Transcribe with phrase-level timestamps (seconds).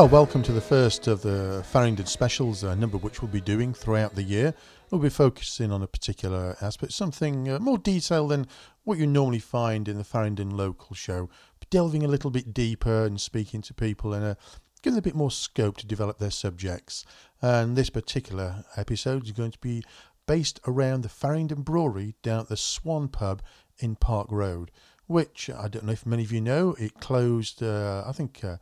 [0.00, 3.42] Well, welcome to the first of the Faringdon specials, a number of which we'll be
[3.42, 4.54] doing throughout the year.
[4.90, 8.46] We'll be focusing on a particular aspect, something uh, more detailed than
[8.84, 11.28] what you normally find in the Faringdon local show,
[11.68, 14.34] delving a little bit deeper and speaking to people and uh,
[14.80, 17.04] giving them a bit more scope to develop their subjects.
[17.42, 19.84] And this particular episode is going to be
[20.26, 23.42] based around the Faringdon Brewery down at the Swan Pub
[23.80, 24.70] in Park Road,
[25.08, 28.56] which I don't know if many of you know, it closed, uh, I think, uh,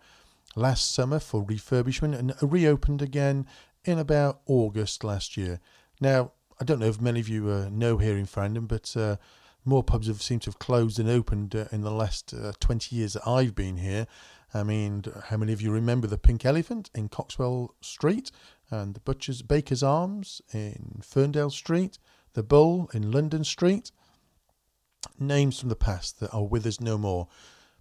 [0.59, 3.47] last summer for refurbishment and reopened again
[3.85, 5.61] in about August last year.
[6.01, 9.17] Now, I don't know if many of you uh, know here in Faringdon, but uh,
[9.65, 12.95] more pubs have seemed to have closed and opened uh, in the last uh, 20
[12.95, 14.06] years that I've been here.
[14.55, 18.31] I mean, how many of you remember the Pink Elephant in Coxwell Street
[18.70, 21.98] and the Butcher's Baker's Arms in Ferndale Street,
[22.33, 23.93] the Bull in London Street?
[25.19, 27.28] Names from the past that are with us no more.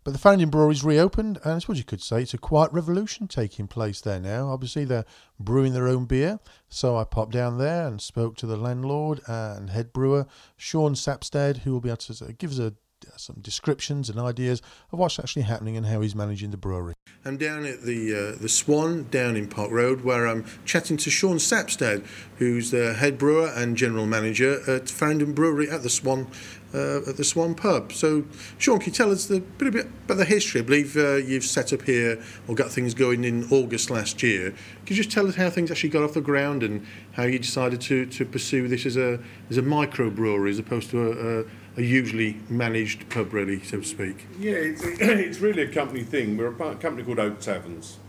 [0.08, 3.28] But the Faringdon Brewery's reopened, and I suppose you could say it's a quiet revolution
[3.28, 4.48] taking place there now.
[4.48, 5.04] Obviously, they're
[5.38, 9.70] brewing their own beer, so I popped down there and spoke to the landlord and
[9.70, 12.74] head brewer, Sean Sapstead, who will be able to give us a
[13.18, 16.94] some descriptions and ideas of what's actually happening and how he's managing the brewery.
[17.26, 21.10] I'm down at the uh, the Swan down in Park Road where I'm chatting to
[21.10, 22.06] Sean Sapstead,
[22.38, 26.28] who's the head brewer and general manager at Faringdon Brewery at the Swan
[26.74, 27.94] uh, at the Swan Pub.
[27.94, 28.26] So,
[28.58, 30.62] Sean, can you tell us a bit, about the history?
[30.62, 34.52] I believe uh, you've set up here or got things going in August last year.
[34.86, 37.40] Can you just tell us how things actually got off the ground and how you
[37.40, 41.46] decided to, to pursue this as a as a microbrewery as opposed to a, a
[41.78, 44.26] a usually managed pub, really, so to speak.
[44.40, 46.36] Yeah, it's, it's really a company thing.
[46.36, 48.00] We're a company called Oak Taverns,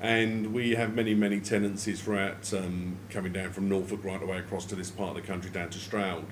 [0.00, 4.64] and we have many, many tenancies throughout, um, coming down from Norfolk right away across
[4.66, 6.24] to this part of the country down to Stroud.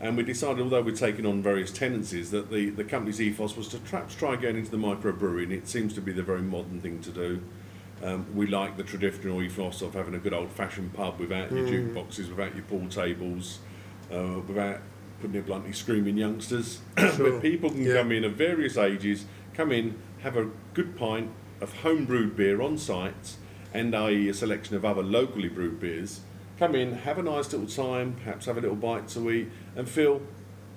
[0.00, 3.68] And we decided, although we're taking on various tenancies, that the, the company's ethos was
[3.68, 6.80] to perhaps try getting into the microbrewery, and it seems to be the very modern
[6.80, 7.42] thing to do.
[8.02, 11.56] Um, we like the traditional ethos of having a good old fashioned pub without mm.
[11.56, 13.60] your jukeboxes, without your pool tables,
[14.12, 14.80] uh, without
[15.22, 16.80] putting it bluntly, screaming youngsters.
[16.98, 17.32] Sure.
[17.32, 17.94] but people can yeah.
[17.94, 19.24] come in of various ages,
[19.54, 23.36] come in, have a good pint of home brewed beer on site,
[23.72, 24.28] and i.e.
[24.28, 26.20] a selection of other locally brewed beers.
[26.58, 29.88] Come in, have a nice little time, perhaps have a little bite to eat, and
[29.88, 30.22] feel,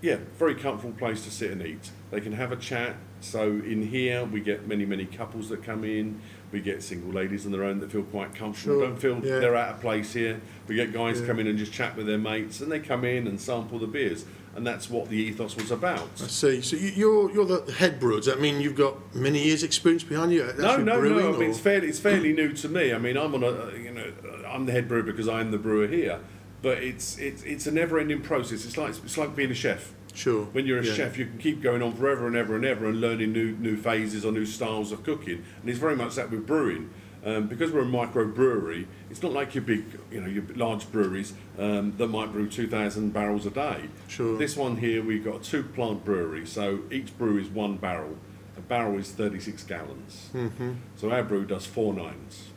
[0.01, 1.91] yeah, very comfortable place to sit and eat.
[2.15, 2.95] They can have a chat.
[3.19, 6.21] So in here, we get many, many couples that come in.
[6.53, 8.87] We get single ladies on their own that feel quite comfortable, sure.
[8.87, 9.39] don't feel yeah.
[9.39, 10.39] they're out of place here.
[10.69, 11.27] We get guys yeah.
[11.27, 13.87] come in and just chat with their mates, and they come in and sample the
[13.87, 14.23] beers
[14.55, 16.07] and that's what the ethos was about.
[16.23, 16.61] I see.
[16.61, 18.15] So you're you're the head brewer.
[18.15, 20.49] Does that mean you've got many years' experience behind you?
[20.57, 21.35] No, no, brewing, no.
[21.35, 22.93] I mean, it's fairly it's fairly new to me.
[22.93, 24.13] I mean, I'm on a you know
[24.47, 26.21] I'm the head brewer because I'm the brewer here,
[26.61, 28.65] but it's it's it's a never-ending process.
[28.65, 29.91] It's like it's like being a chef.
[30.15, 30.45] Sure.
[30.45, 30.93] When you're a yeah.
[30.93, 33.77] chef, you can keep going on forever and ever and ever and learning new new
[33.77, 36.89] phases or new styles of cooking, and it's very much that with brewing.
[37.25, 40.91] Um, because we're a micro brewery, it's not like your big, you know, your large
[40.91, 43.89] breweries um, that might brew 2,000 barrels a day.
[44.07, 44.37] Sure.
[44.37, 48.15] This one here, we've got a two plant brewery, so each brew is one barrel.
[48.57, 50.29] A barrel is 36 gallons.
[50.35, 50.73] Mm-hmm.
[50.97, 52.49] So our brew does four nines.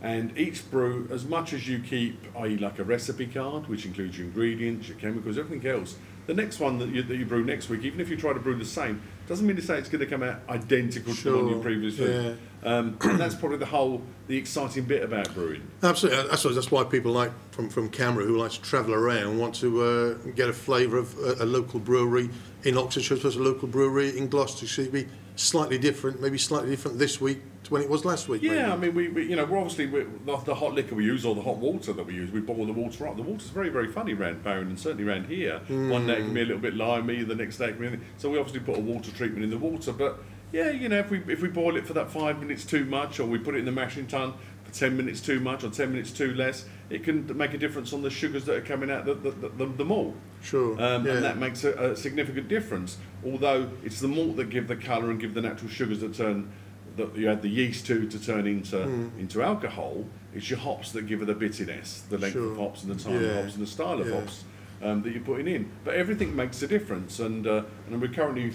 [0.00, 4.16] And each brew, as much as you keep, i.e., like a recipe card, which includes
[4.16, 7.68] your ingredients, your chemicals, everything else, the next one that you, that you brew next
[7.68, 10.00] week, even if you try to brew the same, doesn't mean to say it's going
[10.00, 11.32] to come out identical sure.
[11.32, 12.12] to the one you previously.
[12.12, 12.34] Yeah.
[12.64, 15.62] Um, and that's probably the whole, the exciting bit about brewing.
[15.82, 16.28] Absolutely.
[16.28, 20.14] That's why people like from, from CAMRA who like to travel around want to uh,
[20.34, 22.28] get a flavour of a, a, local brewery
[22.64, 27.40] in Oxfordshire as a local brewery in Gloucestershire slightly different, maybe slightly different this week
[27.64, 28.42] to when it was last week.
[28.42, 28.72] Yeah, maybe.
[28.72, 31.24] I mean, we, we you know we're obviously we, the, the, hot liquor we use
[31.24, 33.16] or the hot water that we use, we boil the water up.
[33.16, 35.60] The water's very very funny around Barron and certainly around here.
[35.68, 35.90] Mm.
[35.90, 38.04] One day it can be a little bit limey, the next day it can be.
[38.16, 40.20] So we obviously put a water treatment in the water, but
[40.52, 43.20] yeah, you know, if we if we boil it for that five minutes too much,
[43.20, 44.34] or we put it in the mashing tun
[44.76, 47.92] for ten minutes too much, or ten minutes too less, it can make a difference
[47.92, 50.14] on the sugars that are coming out the the, the, the malt.
[50.42, 50.72] Sure.
[50.80, 51.14] Um, yeah.
[51.14, 52.98] And that makes a, a, significant difference.
[53.24, 56.52] Although it's the malt that give the colour and give the natural sugars that turn
[56.96, 59.18] that you add the yeast to to turn into mm.
[59.18, 60.04] into alcohol.
[60.34, 62.52] It's your hops that give it the bitterness, the length sure.
[62.52, 63.28] of hops and the time yeah.
[63.28, 64.20] of hops and the style of yeah.
[64.20, 64.44] hops
[64.82, 65.70] um, that you're putting in.
[65.82, 68.52] But everything makes a difference, and uh, and we're currently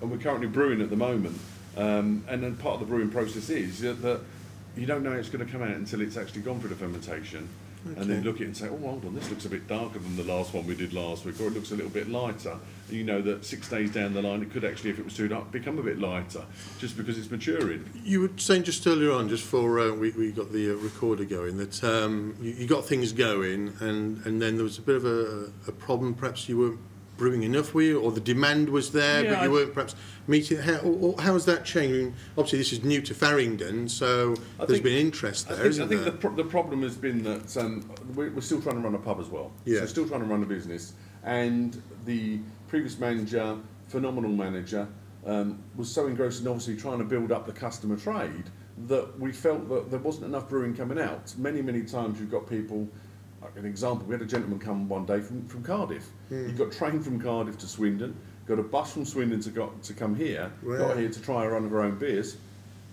[0.00, 1.38] and we're currently brewing at the moment.
[1.76, 4.20] Um, and then part of the brewing process is that
[4.76, 7.48] you don't know it's going to come out until it's actually gone through the fermentation.
[7.86, 8.00] Okay.
[8.00, 9.98] And then look at it and say, oh, hold on, this looks a bit darker
[10.00, 12.56] than the last one we did last week, or it looks a little bit lighter.
[12.88, 15.14] And you know that six days down the line, it could actually, if it was
[15.14, 16.42] too dark, become a bit lighter,
[16.78, 17.88] just because it's maturing.
[18.02, 21.24] You were saying just earlier on, just for uh, we, we got the uh, recorder
[21.24, 24.96] going, that um, you, you, got things going, and, and then there was a bit
[24.96, 26.14] of a, a problem.
[26.14, 26.76] Perhaps you were
[27.18, 29.94] brewing enough, were you, or the demand was there, Yeah, but you I- weren't perhaps
[30.26, 30.58] meeting?
[30.58, 31.94] How, or, how has that changed?
[31.94, 35.54] I mean, obviously, this is new to Faringdon, so I there's think- been interest I
[35.56, 38.62] there, think, I think the, pro- the problem has been that um, we're, we're still
[38.62, 39.52] trying to run a pub as well.
[39.66, 39.80] Yeah.
[39.80, 40.94] So still trying to run a business.
[41.24, 42.38] And the
[42.68, 44.88] previous manager, phenomenal manager,
[45.26, 48.44] um, was so engrossed in obviously trying to build up the customer trade
[48.86, 51.34] that we felt that there wasn't enough brewing coming out.
[51.36, 52.88] Many, many times you've got people,
[53.56, 56.06] an example, we had a gentleman come one day from, from Cardiff.
[56.28, 56.46] Hmm.
[56.46, 58.14] He got trained from Cardiff to Swindon,
[58.46, 61.48] got a bus from Swindon to, got, to come here, got here to try a
[61.48, 62.36] run of our own beers,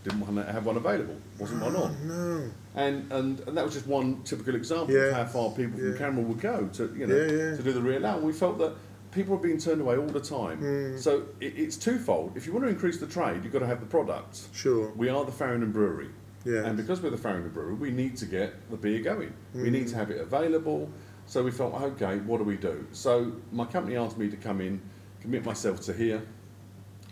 [0.04, 2.08] didn't want to have one available, wasn't one on.
[2.08, 2.52] no.
[2.76, 5.04] And, and and that was just one typical example Yeah.
[5.06, 5.98] of how far people from Yeah.
[5.98, 8.18] CAMRA would go to you know Yeah, to do the real out.
[8.18, 8.74] And we felt that
[9.12, 10.58] people are being turned away all the time.
[10.60, 10.98] Hmm.
[10.98, 12.34] So it, it's twofold.
[12.36, 14.50] If you want to increase the trade, you've got to have the products.
[14.54, 14.92] Sure.
[14.96, 16.10] We are the Faringdon Brewery.
[16.46, 16.66] Yes.
[16.66, 19.34] And because we're the Faringdon Brewery, we need to get the beer going.
[19.54, 19.72] We Hmm.
[19.72, 20.90] need to have it available.
[21.26, 22.86] So we felt, okay, what do we do?
[22.92, 24.80] So my company asked me to come in,
[25.22, 26.22] commit myself to here,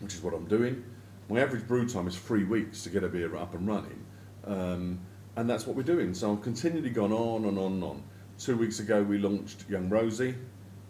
[0.02, 0.84] which is what I'm doing.
[1.30, 4.06] My average brew time is three weeks to get a beer up and running.
[4.46, 5.00] Um,
[5.36, 6.14] and that's what we're doing.
[6.14, 8.04] So I've continually gone on and on and on.
[8.38, 10.36] Two weeks ago, we launched Young Rosie.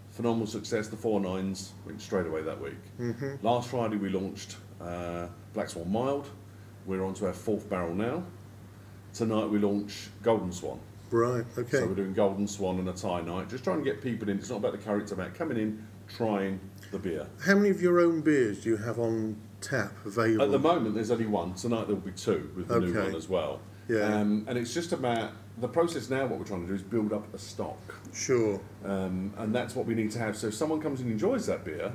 [0.09, 0.89] Phenomenal success.
[0.89, 2.75] The four nines went straight away that week.
[2.99, 3.45] Mm-hmm.
[3.45, 6.29] Last Friday, we launched uh, Black Swan Mild.
[6.85, 8.23] We're on to our fourth barrel now.
[9.13, 10.79] Tonight, we launch Golden Swan.
[11.11, 11.77] Right, okay.
[11.77, 13.49] So we're doing Golden Swan and a Thai night.
[13.49, 14.39] Just trying to get people in.
[14.39, 16.59] It's not about the curry, it's about coming in, trying
[16.91, 17.27] the beer.
[17.45, 20.43] How many of your own beers do you have on tap available?
[20.45, 21.53] At the moment, there's only one.
[21.53, 23.59] Tonight there will be two with the new one as well.
[23.87, 24.01] Yeah.
[24.19, 26.25] Um, and it's just about the process now.
[26.25, 27.77] What we're trying to do is build up a stock,
[28.13, 28.59] Sure.
[28.85, 30.35] um, and that's what we need to have.
[30.35, 31.91] So if someone comes and enjoys that beer,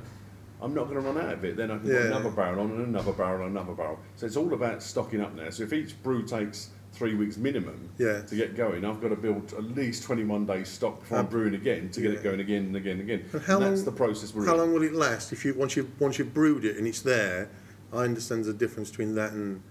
[0.61, 1.55] I'm not going to run out of it.
[1.55, 1.97] Then I can Yeah.
[1.97, 3.99] put another barrel on and another barrel and another barrel.
[4.17, 5.49] So it's all about stocking up now.
[5.49, 8.21] So if each brew takes three weeks minimum Yeah.
[8.21, 11.53] to get going, I've got to build at least 21 days stock before I'm brewing
[11.55, 12.17] again to get yeah.
[12.19, 13.23] it going again and again and again.
[13.31, 14.59] And how and that's long- the process we're How in.
[14.59, 15.31] long will it last?
[15.31, 17.49] If you once you once you've brewed it and it's there,
[17.93, 19.61] I understand the difference between that and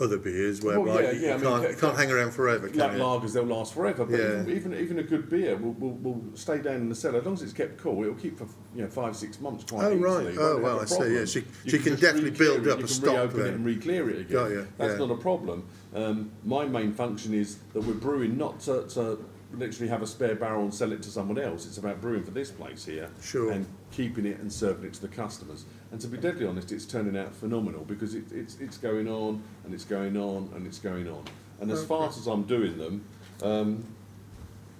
[0.00, 2.68] other beers, whereby Well, yeah, you, yeah, you can't ca- you can't hang around forever,
[2.68, 4.04] can like lagers, they'll last forever.
[4.04, 4.40] But Yeah.
[4.42, 7.24] even, even even a good beer will, will, will stay down in the cellar as
[7.24, 8.02] long as it's kept cool.
[8.02, 10.26] It'll keep for you know five six months quite Oh, easily.
[10.28, 10.36] right.
[10.38, 11.24] Oh, well, I see, yeah.
[11.26, 13.46] So you- can can definitely build up a stock reopen then.
[13.48, 14.32] it and re-clear it again.
[14.32, 15.06] Got you, That's yeah.
[15.06, 15.64] not a problem.
[15.94, 19.18] Um, my main function is that we're brewing not to, to
[19.54, 21.66] literally have a spare barrel and sell it to someone else.
[21.66, 23.52] It's about brewing for this place here Sure.
[23.52, 25.64] and keeping it and serving it to the customers.
[25.92, 29.42] And to be deadly honest, it's turning out phenomenal because it, it's it's going on
[29.64, 31.22] and it's going on and it's going on.
[31.60, 33.04] And as fast as I'm doing them,
[33.42, 33.84] um,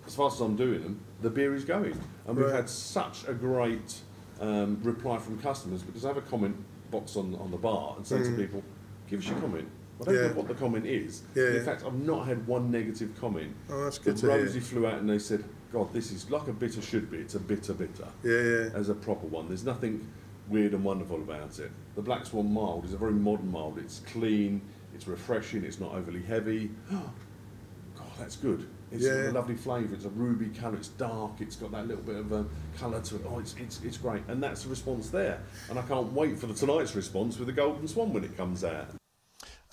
[0.07, 1.99] as fast as I'm doing them, the beer is going.
[2.27, 4.01] And we've had such a great
[4.41, 6.57] um, reply from customers because I have a comment
[6.91, 8.63] box on, on the bar and say to people,
[9.09, 9.69] give us your comment.
[10.01, 10.15] I don't.
[10.15, 10.21] Yeah.
[10.29, 11.23] know what the comment is.
[11.35, 13.55] Yeah, In fact, I've not had one negative comment.
[13.71, 14.45] Oh, that's good the to hear.
[14.45, 17.19] Rosie flew out and they said, God, this is like a bitter should be.
[17.19, 18.79] It's a bitter bitter Yeah, yeah.
[18.79, 19.49] as a proper one.
[19.49, 20.07] There's nothing
[20.49, 21.71] weird and wonderful about it.
[21.95, 23.79] The Black Swan mild is a very modern mild.
[23.79, 24.61] It's clean,
[24.95, 26.71] it's refreshing, it's not overly heavy.
[26.91, 28.69] God, that's good.
[28.91, 29.31] It's got Yeah.
[29.31, 29.95] a lovely flavour.
[29.95, 30.77] It's a ruby colour.
[30.77, 31.41] It's dark.
[31.41, 32.45] It's got that little bit of a
[32.79, 33.23] colour to it.
[33.27, 34.23] Oh, it's, it's, it's great.
[34.29, 35.41] And that's the response there.
[35.71, 38.65] And I can't wait for the tonight's response with the Golden Swan when it comes
[38.65, 38.89] out.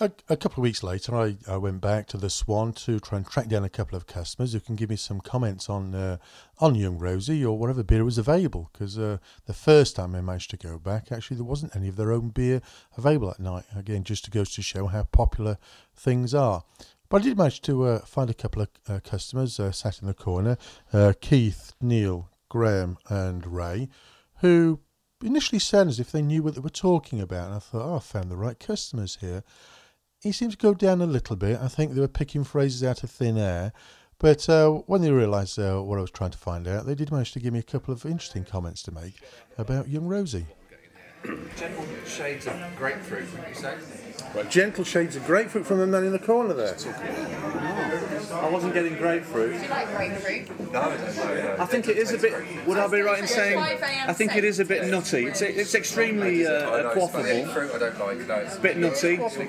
[0.02, 3.18] A, a couple of weeks later, I, I went back to the Swan to try
[3.18, 6.16] and track down a couple of customers who can give me some comments on uh,
[6.58, 8.70] on Young Rosie or whatever beer was available.
[8.72, 11.96] Because uh, the first time I managed to go back, actually there wasn't any of
[11.96, 12.62] their own beer
[12.96, 13.64] available that night.
[13.76, 15.58] Again, just to goes to show how popular
[15.94, 16.64] things are.
[17.10, 20.06] But I did manage to uh, find a couple of uh, customers uh, sat in
[20.06, 20.56] the corner:
[20.94, 23.90] uh, Keith, Neil, Graham, and Ray,
[24.36, 24.80] who
[25.22, 27.48] initially sounded as if they knew what they were talking about.
[27.48, 29.44] And I thought, oh, I found the right customers here
[30.22, 31.58] he seemed to go down a little bit.
[31.60, 33.72] I think they were picking phrases out of thin air.
[34.18, 37.10] But uh, when they realised uh, what I was trying to find out, they did
[37.10, 39.14] manage to give me a couple of interesting comments to make
[39.56, 40.44] about young Rosie.
[41.56, 43.76] Gentle shades of grapefruit, would you say?
[44.48, 46.76] Gentle shades of grapefruit from the man in the corner there.
[48.30, 49.56] I wasn't getting grapefruit.
[49.56, 50.72] Do you like grapefruit?
[50.72, 50.80] No.
[51.58, 52.32] I think it is a bit.
[52.66, 53.58] Would I be right in saying?
[53.58, 55.26] I think it is a bit nutty.
[55.26, 57.52] It's it's extremely I uh, quaffable.
[57.52, 58.28] fruit I don't like.
[58.28, 59.16] No, it's A bit nutty.
[59.16, 59.48] grapefruit,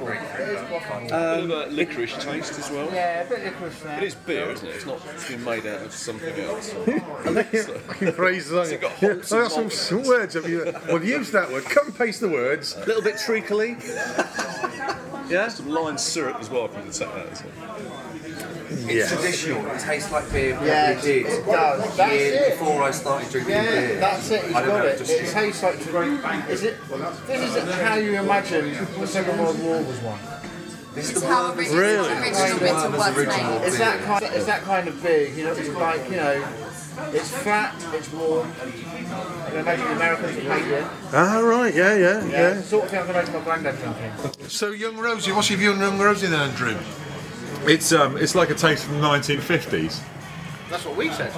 [0.69, 1.03] but fine.
[1.03, 2.89] bit of a licorice taste as well.
[2.93, 3.97] Yeah, a bit licorice now.
[3.97, 4.75] It is beer, isn't it?
[4.75, 6.69] It's not it's been made out of something else.
[8.15, 9.77] phrases on it got Yeah, I and got some, malts.
[9.77, 10.33] some words.
[10.33, 11.63] Have you, well, use that word.
[11.65, 12.75] Come and paste the words.
[12.75, 13.77] A little bit treacly.
[15.29, 15.47] Yeah.
[15.47, 18.00] Some lime syrup as well, if you can take that as well.
[18.71, 19.65] It's traditional.
[19.67, 21.97] It tastes like beer probably Yeah, did it does.
[21.97, 22.59] That's years it.
[22.59, 23.99] before I started drinking Yeah, beer.
[23.99, 24.43] that's it.
[24.45, 24.97] He's I don't got know, it.
[24.97, 25.75] just- It tastes like.
[26.49, 26.77] Is it?
[27.27, 30.19] This is how you imagine the Second World War was won.
[30.93, 32.09] This is It's the how Werther's- original, Really?
[32.09, 33.67] original This is the bitter Werther's was original made.
[33.67, 34.23] It's that kind.
[34.25, 35.27] It's that kind of beer.
[35.27, 36.43] You know, it's like you know,
[37.13, 40.85] it's fat, it's warm, I imagine the Americans would hate you.
[41.13, 42.49] Ah, right, yeah, yeah, Yeah.
[42.55, 44.49] The sort of thing I can imagine my granddad drinking.
[44.49, 46.75] So, young Rosie, what's your view on young Rosie then, Andrew?
[47.67, 50.01] It's um, it's like a taste from the 1950s.
[50.69, 51.31] That's what we said.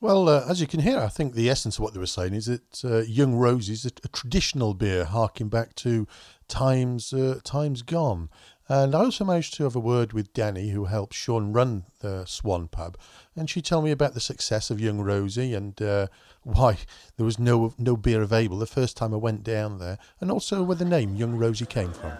[0.00, 2.32] Well, uh, as you can hear, I think the essence of what they were saying
[2.32, 6.08] is that uh, Young Rosie's a, a traditional beer, harking back to
[6.48, 8.30] times uh, times gone.
[8.68, 12.24] And I also managed to have a word with Danny, who helped Sean run the
[12.24, 12.96] Swan Pub,
[13.36, 16.06] and she told me about the success of Young Rosie and uh,
[16.42, 16.78] why
[17.16, 20.62] there was no no beer available the first time I went down there, and also
[20.62, 22.12] where the name Young Rosie came from.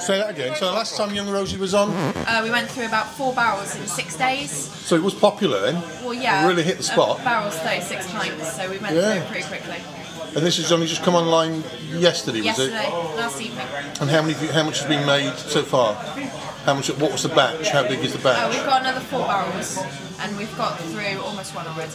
[0.00, 0.56] Say that again.
[0.56, 3.74] So the last time Young Rosie was on, Uh, we went through about four barrels
[3.76, 4.50] in six days.
[4.84, 5.82] so it was popular then.
[6.02, 6.46] Well, yeah.
[6.46, 7.20] Really hit the spot.
[7.20, 9.12] A barrel's 36 pints, so we went Yeah.
[9.12, 9.76] through it pretty quickly.
[10.36, 13.16] And this has only just come online yesterday, was Yesterday, it?
[13.16, 13.66] last evening.
[14.00, 14.34] And how many?
[14.34, 15.96] How much has been made so far?
[16.64, 16.88] How much?
[16.90, 17.68] What was the batch?
[17.70, 18.54] How big is the Uh, batch?
[18.54, 19.78] we've got another four barrels,
[20.20, 21.90] and we've got through almost one already.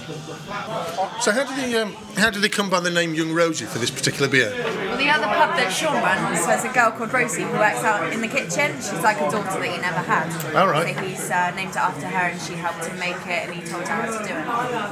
[1.22, 1.80] So how did they?
[1.80, 4.50] Um, how did they come by the name Young Rosie for this particular beer?
[4.56, 8.12] Well, the other pub that Sean runs has a girl called Rosie who works out
[8.12, 8.76] in the kitchen.
[8.78, 10.56] She's like a daughter that he never had.
[10.56, 10.96] All right.
[10.96, 13.62] So he's uh, named it after her and she helped him make it and he
[13.62, 14.46] told her how to do it.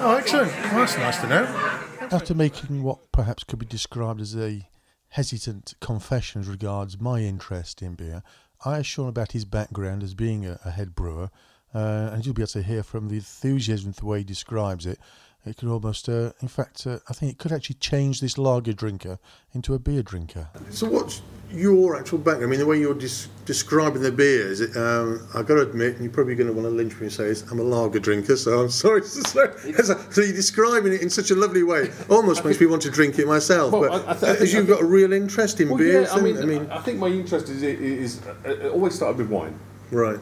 [0.03, 0.51] Oh, excellent.
[0.72, 1.80] Well, that's nice to know.
[2.12, 4.70] After making what perhaps could be described as a
[5.10, 8.24] hesitant confession as regards my interest in beer,
[8.65, 11.29] I asked Sean about his background as being a, a head brewer,
[11.74, 15.00] uh, and you'll be able to hear from the enthusiasm the way he describes it.
[15.46, 18.72] It could almost, uh, in fact, uh, I think it could actually change this lager
[18.72, 19.20] drinker
[19.53, 20.48] into a beer drinker.
[20.70, 21.22] So, what's
[21.53, 22.45] your actual background?
[22.45, 26.03] I mean, the way you're des- describing the beers, um, I've got to admit, and
[26.03, 28.62] you're probably going to want to lynch me and say, I'm a lager drinker, so
[28.62, 29.74] I'm sorry to say.
[29.83, 33.19] so you're describing it in such a lovely way, almost makes me want to drink
[33.19, 33.72] it myself.
[33.72, 36.17] Well, but I- th- I think- you've got a real interest in Well, beers, yeah,
[36.17, 39.57] I mean, I mean, I think my interest is, is uh, always started with wine.
[39.91, 40.19] right.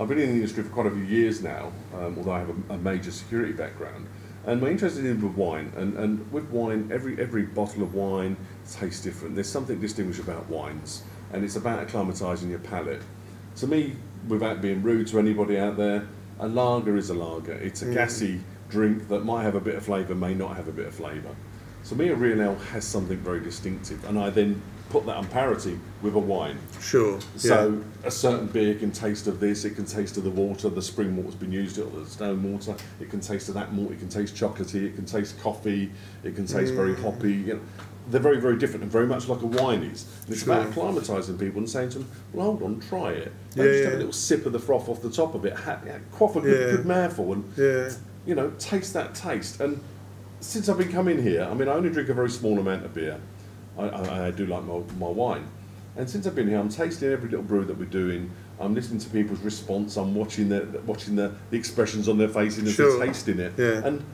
[0.00, 2.50] I've been in the industry for quite a few years now, um, although I have
[2.70, 4.06] a, a major security background.
[4.46, 7.94] And my interest is in with wine, and, and with wine, every every bottle of
[7.94, 8.36] wine
[8.68, 9.34] tastes different.
[9.34, 13.02] There's something distinguished about wines, and it's about acclimatising your palate.
[13.56, 13.96] To me,
[14.28, 16.06] without being rude to anybody out there,
[16.38, 17.54] a lager is a lager.
[17.54, 17.94] It's a Mm.
[17.94, 20.94] gassy drink that might have a bit of flavour, may not have a bit of
[20.94, 21.34] flavour.
[21.82, 24.60] So me, a real ale has something very distinctive, and I then
[24.90, 26.58] put that on parity with a wine.
[26.80, 27.18] Sure.
[27.36, 30.82] So a certain beer can taste of this, it can taste of the water, the
[30.82, 33.98] spring water's been used, or the stone water, it can taste of that malt, it
[33.98, 35.90] can taste chocolatey, it can taste coffee,
[36.24, 37.02] it can taste very Mm.
[37.02, 37.32] hoppy.
[37.32, 37.60] You know,
[38.10, 40.06] they're very, very different and very much like a wine is.
[40.24, 40.54] And it's Sure.
[40.54, 43.32] about acclimatising people and saying to them, well, hold on, try it.
[43.54, 45.52] Don't Yeah, just have a little sip of the froth off the top of it.
[45.54, 47.44] Ha- yeah, quaff a good, good mouthful and,
[48.26, 49.60] you know, taste that taste.
[49.60, 49.80] And
[50.40, 52.94] since I've been coming here, I mean, I only drink a very small amount of
[52.94, 53.18] beer.
[53.78, 55.44] I, I, I do like my, my wine.
[55.96, 58.30] And since I've been here, I'm tasting every little brew that we're doing.
[58.60, 59.96] I'm listening to people's response.
[59.96, 62.96] I'm watching the watching the, the expressions on their faces as Sure.
[62.98, 63.52] they're tasting it.
[63.56, 63.84] Yeah.
[63.84, 64.04] And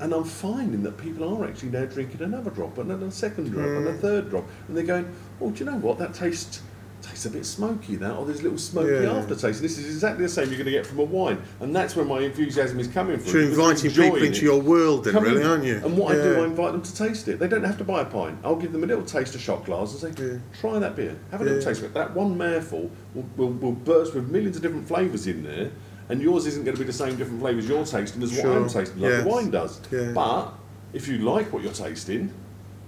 [0.00, 3.50] and I'm finding that people are actually now drinking another drop and then a second
[3.50, 4.00] drop and a Mm.
[4.00, 5.06] third drop, and they're going,
[5.40, 5.98] "Oh, do you know what?
[5.98, 6.60] That tastes
[7.02, 7.94] tastes a bit smoky.
[7.94, 9.12] That or there's a little smoky Yeah.
[9.12, 9.62] aftertaste.
[9.62, 12.04] This is exactly the same you're going to get from a wine, and that's where
[12.04, 13.30] my enthusiasm is coming from.
[13.30, 14.42] So you're inviting people into it.
[14.42, 15.76] your world then, really, aren't you?
[15.84, 17.38] And what I do, I invite them to taste it.
[17.38, 18.38] They don't have to buy a pint.
[18.42, 21.14] I'll give them a little taster shot glass and say, try that beer.
[21.30, 21.94] Have a little taste of it.
[21.94, 25.70] That one mouthful will, will, will burst with millions of different flavours in there,
[26.08, 28.48] and yours isn't going to be the same different flavours you're tasting as Sure.
[28.48, 29.22] what I'm tasting, like Yes.
[29.24, 29.80] the wine does.
[29.90, 30.12] Yeah.
[30.14, 30.52] But
[30.92, 32.32] if you like what you're tasting,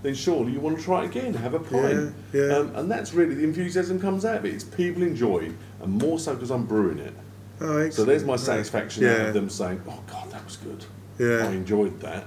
[0.03, 2.15] then surely you want to try it again, have a pint.
[2.33, 2.57] Yeah, yeah.
[2.57, 4.55] Um, and that's really the enthusiasm comes out of it.
[4.55, 7.13] It's people enjoying, and more so because I'm brewing it.
[7.61, 8.41] Oh, So there's my excellent.
[8.67, 9.27] satisfaction Yeah.
[9.27, 10.85] of them saying, "Oh God, that was good.
[11.19, 11.49] Yeah.
[11.49, 12.25] I enjoyed that,"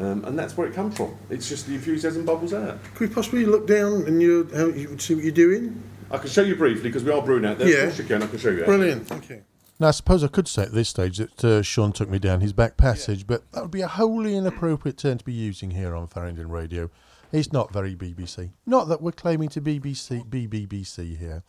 [0.00, 1.14] um, and that's where it comes from.
[1.30, 2.78] It's just the enthusiasm bubbles out.
[2.96, 5.80] Could we possibly look down and you, how, you see what you're doing?
[6.10, 7.68] I can show you briefly because we are brewing out there.
[7.68, 7.74] Yeah.
[7.76, 8.22] Of course you can.
[8.24, 8.64] I can show you.
[8.64, 9.06] Brilliant.
[9.06, 9.42] Thank you.
[9.80, 12.40] Now, I suppose I could say at this stage that uh, Sean took me down
[12.40, 15.96] his back passage, but that would be a wholly inappropriate term to be using here
[15.96, 16.90] on Faringdon Radio.
[17.32, 18.50] It's not very BBC.
[18.66, 21.42] Not that we're claiming to BBC, be BBC here.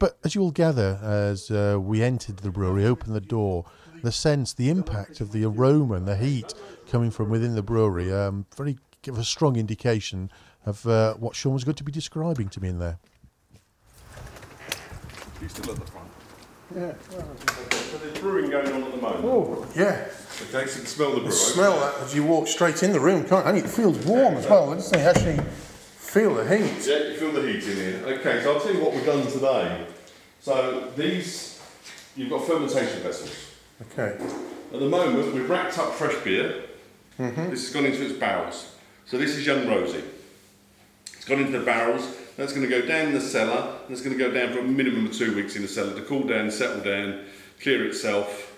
[0.00, 3.64] But as you'll gather, as uh, we entered the brewery, opened the door,
[4.02, 6.54] the sense, the impact of the aroma and the heat
[6.90, 10.30] coming from within the brewery, um, very give a strong indication
[10.66, 12.98] of uh, what Sean was going to be describing to me in there.
[15.40, 16.17] You still at the front.
[16.74, 16.92] Yeah.
[17.10, 19.24] So there's brewing going on at the moment.
[19.24, 20.08] Oh, yeah.
[20.42, 21.30] Okay, so you can smell the brew.
[21.30, 23.50] smell that as you walk straight in the room, can't you?
[23.50, 25.02] And it feels warm as well, doesn't it?
[25.02, 25.44] Actually
[26.08, 26.86] feel the heat.
[26.86, 28.02] Yeah, you feel the heat in here.
[28.06, 29.86] Okay, so I'll tell you what we've done today.
[30.40, 31.62] So these,
[32.16, 33.34] you've got fermentation vessels.
[33.92, 34.16] Okay.
[34.72, 36.64] At the moment, we've racked up fresh beer.
[37.18, 37.50] Mm-hmm.
[37.50, 38.74] This has gone into its barrels.
[39.06, 40.04] So this is Young Rosie.
[41.14, 42.16] It's gone into the barrels.
[42.38, 43.74] That's going to go down in the cellar.
[43.82, 45.92] And it's going to go down for a minimum of two weeks in the cellar
[45.94, 47.24] to cool down, settle down,
[47.60, 48.54] clear itself.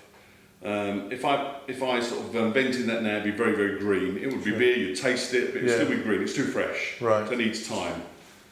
[0.62, 3.56] Um, if I if I sort of um, bent in that now, it'd be very
[3.56, 4.18] very green.
[4.18, 4.76] It would be beer.
[4.76, 5.76] you'd taste it, but it'd Yeah.
[5.76, 6.20] still be green.
[6.20, 7.00] It's too fresh.
[7.00, 7.26] Right.
[7.26, 8.02] So it needs time.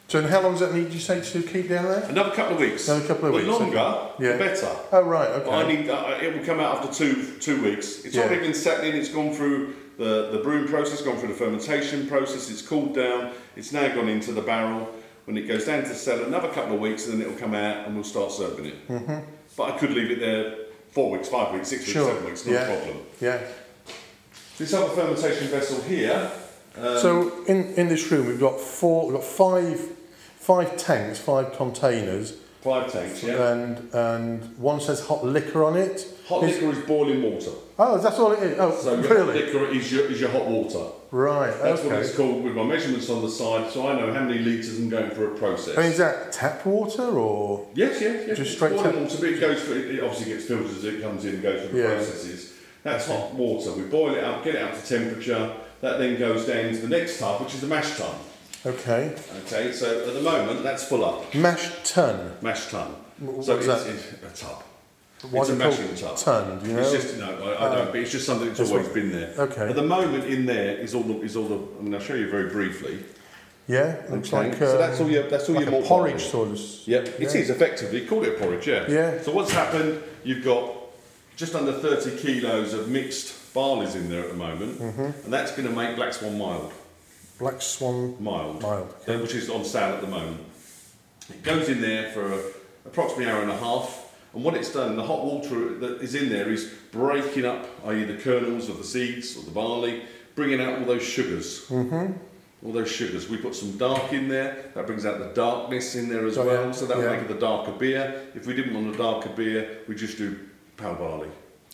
[0.07, 2.03] So, how long does that need you say to keep down there?
[2.09, 2.87] Another couple of weeks.
[2.89, 4.23] Another couple of the weeks, longer, okay.
[4.25, 4.31] Yeah.
[4.31, 4.75] the better.
[4.91, 5.81] Oh, right, But I okay.
[5.81, 5.87] need.
[5.91, 8.03] Uh, it will come out after two two weeks.
[8.03, 8.23] It's Yeah.
[8.23, 8.95] already been settling.
[8.95, 12.49] It's gone through the the brewing process, gone through the fermentation process.
[12.49, 13.33] It's cooled down.
[13.55, 14.89] It's now gone into the barrel.
[15.29, 17.53] When it goes down to the cellar, another couple of weeks, and then it'll come
[17.53, 18.87] out, and we'll start serving it.
[18.89, 19.21] Mhm.
[19.55, 20.55] But I could leave it there
[20.91, 22.07] four weeks, five weeks, six weeks, Sure.
[22.07, 22.65] seven weeks, no Yeah.
[22.65, 22.97] problem.
[23.21, 23.37] Yeah.
[24.57, 26.31] This other fermentation vessel here.
[26.81, 29.79] Um, So in, in this room we've got four, we've got five,
[30.39, 32.33] five tanks, five containers.
[32.63, 33.51] Five tanks, yeah.
[33.51, 36.07] And and one says hot liquor on it.
[36.27, 37.51] hot Is- liquor is boiling water.
[37.81, 38.59] Oh, that's all it is.
[38.59, 39.41] Oh, So really?
[39.41, 40.85] liquor is your, is your hot water.
[41.11, 41.49] Right.
[41.61, 41.89] That's okay.
[41.89, 44.77] what it's called with my measurements on the side, so I know how many litres
[44.77, 45.77] I'm going through a process.
[45.77, 47.67] And is that tap water or?
[47.73, 48.37] Yes, yes, yes.
[48.37, 51.23] Just straight tap- water, but it goes through, it obviously gets filtered as it comes
[51.23, 51.95] in and goes through the Yeah.
[51.95, 52.53] processes.
[52.83, 53.71] That's hot water.
[53.71, 55.51] We boil it up, get it up to temperature.
[55.81, 58.13] That then goes down into the next tub, which is the mash tun.
[58.65, 59.15] Okay.
[59.45, 61.33] Okay, so at the moment that's full up.
[61.33, 62.33] Mash tun.
[62.41, 62.93] Mash tun.
[63.23, 63.87] Wh- so it's, that?
[63.87, 64.63] it's a tub.
[65.21, 66.17] It's a it called mashing tub.
[66.17, 67.85] tun, It's just no, I, I Uh, don't.
[67.91, 69.33] But it's just something that's always what- been there.
[69.37, 69.67] okay.
[69.69, 71.55] At the moment, in there is all the is all the.
[71.79, 72.99] I mean, I'll show you very briefly.
[73.67, 73.97] Yeah.
[74.09, 74.57] Looks Okay, like.
[74.57, 76.59] so um, that's all your that's all like your porridge sort of.
[76.85, 77.41] Yep, it yeah.
[77.41, 78.05] is effectively.
[78.07, 78.85] Call it a porridge, yeah.
[78.89, 79.21] Yeah.
[79.21, 80.01] So what's happened?
[80.23, 80.73] You've got
[81.35, 85.23] just under 30 kilos of mixed barleys in there at the moment, Mhm.
[85.25, 86.71] and that's going to make Black Swan mild.
[87.39, 88.15] Black Swan.
[88.19, 88.61] Mild.
[88.61, 88.93] Mild.
[89.07, 90.39] uh, which is on sale at the moment.
[91.29, 92.39] It goes in there for a,
[92.85, 96.15] approximately an hour and a half, and what it's done, the hot water that is
[96.15, 100.03] in there is breaking up, i.e., the kernels of the seeds or the barley,
[100.35, 101.65] bringing out all those sugars.
[101.67, 102.13] Mm-hmm.
[102.65, 103.29] All those sugars.
[103.29, 104.71] We put some dark in there.
[104.75, 106.65] That brings out the darkness in there as Oh, well.
[106.65, 107.11] yeah, So that yeah.
[107.11, 108.21] make it the darker beer.
[108.35, 110.37] If we didn't want a darker beer, we just do
[110.75, 111.29] pale barley.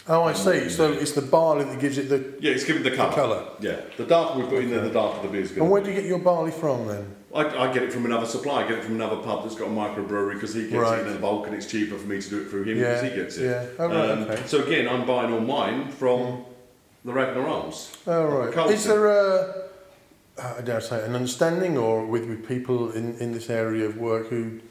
[0.08, 0.70] Oh, I see.
[0.70, 2.36] So it's the barley that gives it the.
[2.40, 3.14] Yeah, it's giving the colour.
[3.14, 3.48] colour.
[3.60, 5.90] Yeah, the darker we've put in there, the darker the beer's going And where do
[5.90, 7.16] you get your barley from then?
[7.34, 8.64] I, I get it from another supplier.
[8.64, 11.00] I get it from another pub that's got a microbrewery because he gets Right.
[11.00, 12.94] it in a bulk and it's cheaper for me to do it through him Yeah,
[13.02, 13.46] because he gets it.
[13.46, 13.66] yeah.
[13.80, 14.42] Oh, right, Um, okay.
[14.46, 16.46] So again, I'm buying all mine from
[17.04, 17.92] the Radnor Arms.
[18.08, 18.54] Oh, right.
[18.54, 18.76] Carlton.
[18.76, 19.68] Is there a,
[20.38, 23.98] uh, I dare say, an understanding or with, with people in, in this area of
[23.98, 24.62] work who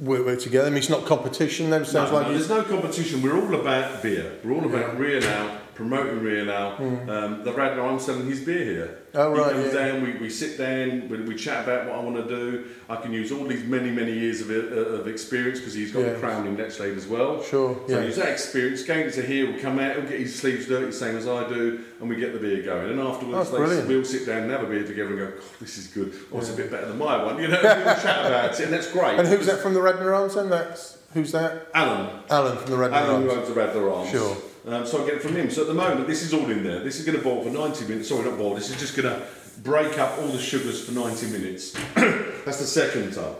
[0.00, 0.66] work, work together?
[0.66, 3.22] I mean, it's not competition then, sounds no, like no, there's no competition.
[3.22, 4.38] We're all about beer.
[4.42, 6.76] We're all about real ale, promoting real ale.
[7.08, 8.98] Um, the Radnor Arms selling his beer here.
[9.14, 9.86] Oh, right, He comes yeah.
[9.88, 12.66] down, we, we sit down, we, we chat about what I want to do.
[12.88, 14.54] I can use all these many, many years of, uh,
[15.00, 16.12] of experience because he's got Yeah.
[16.12, 17.42] the crown in Lechlade as well.
[17.42, 18.04] Sure, So yeah.
[18.04, 21.16] use that experience, going to here, we'll come out, he'll get his sleeves dirty, same
[21.16, 22.90] as I do, and we get the beer going.
[22.90, 25.78] And afterwards, they, we'll sit down and have a beer together and go, God, this
[25.78, 26.12] is good.
[26.30, 28.72] Oh, it's a bit better than my one, you know, we'll chat about it, and
[28.72, 29.18] that's great.
[29.18, 30.50] And who's that from the Radnor Arms then?
[30.50, 31.66] That's, who's that?
[31.74, 32.20] Alan.
[32.28, 34.10] Alan from the Radnor Alan who owns the Radnor Arms.
[34.10, 34.36] Sure.
[34.66, 35.50] Um, so I get it from him.
[35.50, 36.80] So at the moment, this is all in there.
[36.80, 38.08] This is going to boil for 90 minutes.
[38.08, 38.54] Sorry, not boil.
[38.54, 39.26] This is just going to
[39.62, 41.72] break up all the sugars for 90 minutes.
[41.94, 43.36] That's the second tub.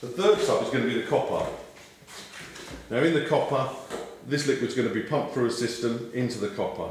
[0.00, 1.46] The third tub is going to be the copper.
[2.90, 3.70] Now in the copper,
[4.26, 6.90] this liquid's going to be pumped through a system into the copper,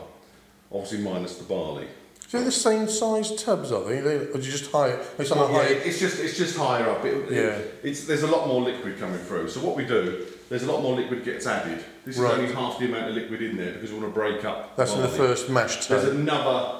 [0.72, 1.88] obviously minus the barley.
[2.28, 4.00] So they're the same size tubs, are they?
[4.00, 5.00] or do you just higher?
[5.20, 5.68] It's Well, yeah, higher.
[5.74, 7.06] it's just it's just higher up.
[7.06, 7.40] It, Yeah.
[7.42, 9.50] it- it's, there's a lot more liquid coming through.
[9.50, 11.84] So what we do, there's a lot more liquid gets added.
[12.06, 12.34] This Right.
[12.34, 14.76] is only half the amount of liquid in there because we want to break up.
[14.76, 16.02] That's in the first mash tank.
[16.02, 16.80] There's another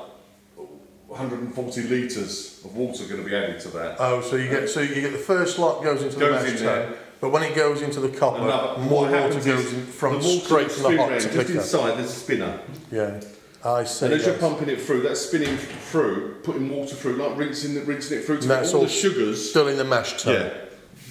[1.08, 3.98] 140 litres of water going to be added to that.
[4.00, 6.60] Oh, so you get so you get the first lot goes into Goes the mash
[6.62, 10.28] in tub, but when it goes into the copper, Another- more water goes from the
[10.28, 11.54] water straight from the hot to Just liquor.
[11.54, 12.60] inside, there's a spinner.
[12.92, 13.20] Yeah,
[13.64, 14.06] I see.
[14.06, 17.86] And as you're pumping it through, that's spinning through, putting water through, like rinsing, it-
[17.86, 19.50] rinsing it through to And that's all, all the sugars.
[19.50, 20.34] still in the mash tub.
[20.34, 20.50] Yeah.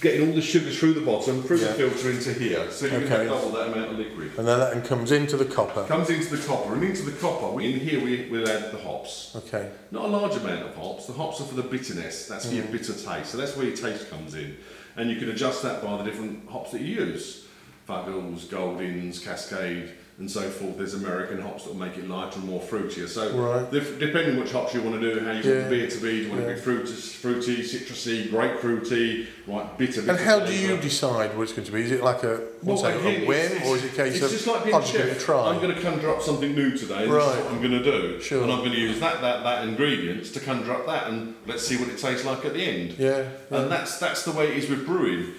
[0.02, 1.68] Getting all the sugars through the bottom, through Yeah.
[1.68, 2.66] the filter into here.
[2.72, 3.06] So you Okay.
[3.06, 4.32] can double that amount of liquid.
[4.36, 5.84] And then that comes into the copper.
[5.84, 8.78] Comes into the copper, and into the copper, we- in here we, we'll add the
[8.78, 9.30] hops.
[9.36, 9.68] Okay.
[9.92, 11.06] Not a large amount of hops.
[11.06, 12.26] The hops are for the bitterness.
[12.26, 12.72] That's for your Mm.
[12.72, 13.30] bitter taste.
[13.30, 14.56] So that's where your taste comes in.
[14.96, 17.42] And you can adjust that by the different hops that you use.
[17.88, 19.90] Fuggles, Goldings, Cascade,
[20.22, 20.76] and so forth.
[20.78, 23.08] There's American hops that will make it lighter and more fruitier.
[23.08, 23.68] So Right.
[23.98, 25.64] depending which hops you want to do, how you want Yeah.
[25.64, 26.46] the beer to be, do you want Yeah.
[26.46, 31.36] it to be fruity, fruity, citrusy, grapefruity, right, bitter, bitter And how do you decide
[31.36, 31.80] what it's going to be?
[31.82, 34.24] Is it like a, what's that, again, a whim, or is it a case it's
[34.24, 35.24] of just like being a just a chef.
[35.24, 35.48] try?
[35.48, 37.02] I'm going to conjure up something new today.
[37.02, 37.26] And Right.
[37.26, 38.20] This is what I'm going to do.
[38.20, 38.42] Sure.
[38.44, 41.66] And I'm going to use that, that, that ingredients to conjure up that, and let's
[41.66, 42.94] see what it tastes like at the end.
[42.96, 43.58] Yeah, yeah.
[43.58, 45.32] And that's that's the way it is with brewing.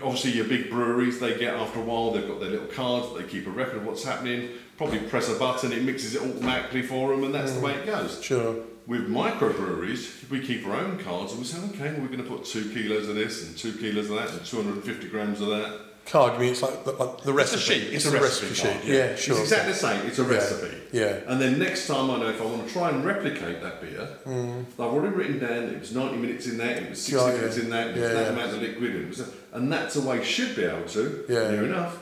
[0.00, 3.24] Obviously, your big breweries, they get after a while, they've got their little cards, they
[3.24, 4.50] keep a record of what's happening.
[4.76, 7.86] Probably press a button, it mixes it automatically for them, and that's the way it
[7.86, 8.22] goes.
[8.22, 8.56] Sure.
[8.86, 12.28] With microbreweries, we keep our own cards and we say, okay, well, we're going to
[12.28, 15.80] put two kilos of this and two kilos of that and 250 grams of that.
[16.06, 16.34] Card.
[16.34, 17.60] You mean it's like the, like the It's a recipe?
[17.62, 17.82] sheet.
[17.94, 18.72] It's, It's, a a recipe, recipe, sheet.
[18.80, 19.34] card, Yeah, sure.
[19.34, 20.06] It's exactly the same.
[20.06, 20.76] It's a recipe.
[20.92, 21.18] yeah.
[21.26, 24.08] And then next time I know if I want to try and replicate that beer,
[24.26, 24.64] Mm.
[24.74, 27.36] I've already written down it was 90 minutes in that, it was 60 Yeah, yeah.
[27.40, 28.28] minutes in that, it was Yeah, that yeah.
[28.32, 31.50] amount of liquid, it was and that's the way you should be able to, Yeah.
[31.50, 31.98] near enough,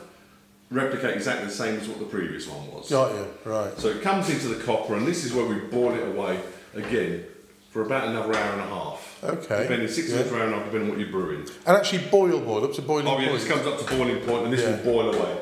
[0.69, 2.89] replicate exactly the same as what the previous one was.
[2.89, 3.27] Got you.
[3.45, 3.77] Right.
[3.77, 6.39] So it comes into the copper, and this is where we boil it away
[6.73, 7.25] again
[7.71, 9.19] for about another hour and a half.
[9.23, 9.63] Okay.
[9.63, 10.15] Depending, six Yeah.
[10.17, 11.45] minutes hour and a half, depending on what you're brewing.
[11.65, 13.17] And actually boil, boil up to boiling point.
[13.17, 13.39] Oh yeah, point.
[13.39, 14.71] this comes up to boiling point, and this Yeah.
[14.77, 15.37] will boil away.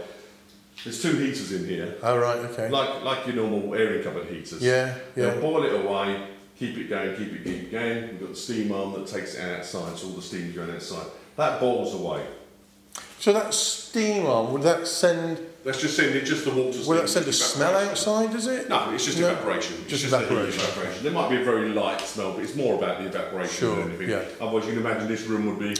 [0.83, 2.37] There's two heaters in here, Oh right.
[2.37, 2.69] Okay.
[2.69, 4.61] like like your normal airing cupboard heaters.
[4.61, 5.31] Yeah, yeah.
[5.31, 6.23] They'll boil it away,
[6.57, 8.07] keep it going, keep it, keep going.
[8.11, 11.07] We've got the steam arm that takes it outside, so all the steam's going outside.
[11.35, 12.21] That boils away.
[13.19, 15.39] So that steam arm would that send?
[15.65, 16.79] That's just sending just the water.
[16.87, 18.31] Would that send a smell outside?
[18.31, 18.69] Does it?
[18.69, 19.27] No, it's just No.
[19.29, 19.75] evaporation.
[19.81, 20.61] It's Just the heat evaporation.
[20.61, 21.03] evaporation.
[21.03, 23.89] There might be a very light smell, but it's more about the evaporation Sure, than
[23.89, 24.09] anything.
[24.09, 24.23] yeah.
[24.39, 25.75] Otherwise, you can imagine this room would be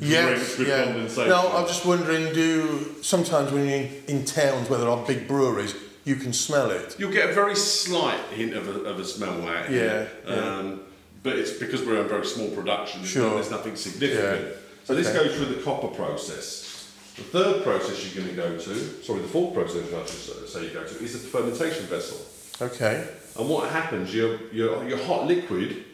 [0.00, 0.84] Yes, drenched with yeah.
[0.84, 1.28] condensation.
[1.30, 2.32] No, I'm just wondering.
[2.34, 5.74] Do sometimes when you're in towns where there are big breweries,
[6.04, 6.96] you can smell it.
[6.98, 10.08] You'll get a very slight hint of a, of a smell out here.
[10.26, 10.40] Yeah, yeah.
[10.58, 10.80] Um,
[11.22, 13.34] but it's because we're a very small production, there's Sure.
[13.34, 14.40] there's nothing significant.
[14.42, 14.52] Yeah.
[14.84, 15.24] So this Okay.
[15.28, 16.68] goes through the copper process.
[17.16, 20.64] The third process you're going to go to, sorry, the fourth process I should say
[20.64, 22.18] you go to, is the fermentation vessel.
[22.60, 23.06] Okay.
[23.38, 25.84] And what happens, your, your, your hot liquid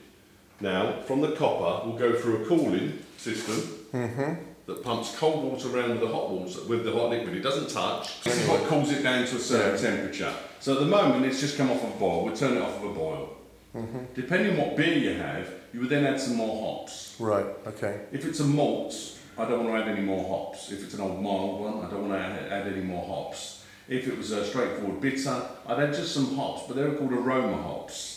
[0.61, 3.57] now from the copper will go through a cooling system
[3.93, 4.35] mm-hmm.
[4.67, 7.35] that pumps cold water around with the hot water, with the hot liquid.
[7.35, 8.23] It doesn't touch.
[8.23, 10.33] This is what cools it down to a certain temperature.
[10.61, 12.25] So at the moment it's just come off of a boil.
[12.25, 13.37] We'll turn it off of a boil.
[13.75, 13.99] Mm-hmm.
[14.15, 17.17] Depending on what beer you have, you would then add some more hops.
[17.19, 17.47] Right.
[17.67, 18.01] Okay.
[18.13, 18.95] If it's a malt,
[19.39, 20.73] I don't want to add any more hops.
[20.73, 23.65] If it's an old mild one, I don't want to add, add any more hops.
[23.89, 27.57] If it was a straightforward bitter, I'd add just some hops, but they're called aroma
[27.57, 28.17] hops.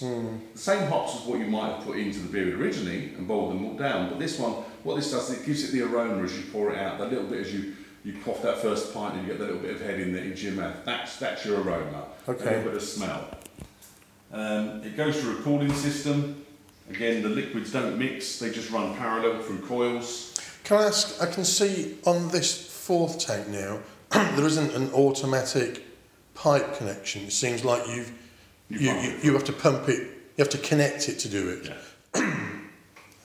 [0.54, 3.54] The same hops as what you might have put into the beer originally and boiled
[3.54, 4.52] them all down, but this one,
[4.84, 7.10] what this does, is it gives it the aroma as you pour it out, that
[7.10, 9.76] little bit as you, you quaff that first pint and you get that little bit
[9.76, 10.76] of head in the, into your mouth.
[10.84, 12.06] That's, that's your aroma.
[12.28, 12.44] Okay.
[12.44, 13.30] A little bit of smell.
[14.34, 16.46] Um, it goes through a cooling system.
[16.90, 20.31] Again, the liquids don't mix, they just run parallel through coils.
[20.72, 21.22] Can I ask?
[21.22, 23.80] I can see on this fourth tank now
[24.10, 25.84] there isn't an automatic
[26.34, 27.24] pipe connection.
[27.24, 28.10] It seems like you've
[28.70, 30.00] You you, you, you have to pump it.
[30.00, 31.74] You have to connect it to do it.
[32.16, 32.38] Yeah.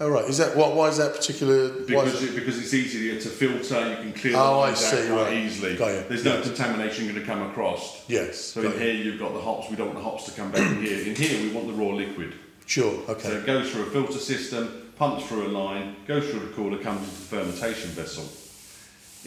[0.00, 0.24] Oh right.
[0.24, 0.74] Is that what?
[0.74, 1.68] Why is that particular?
[1.86, 5.06] Because, it- because it's easier to filter, you can clear oh, the Oh, I see,
[5.06, 5.32] quite right.
[5.32, 5.76] easily.
[5.76, 6.46] There's no Yes.
[6.48, 8.04] contamination going to come across.
[8.08, 8.38] yes.
[8.38, 8.78] So in you.
[8.78, 10.98] here you've got the hops, we don't want the hops to come back in here.
[10.98, 12.34] In here we want the raw liquid.
[12.66, 12.92] Sure.
[13.08, 13.28] Okay.
[13.28, 16.78] So it goes through a filter system, pumps through a line, goes through a cooler,
[16.78, 18.24] comes into the fermentation vessel.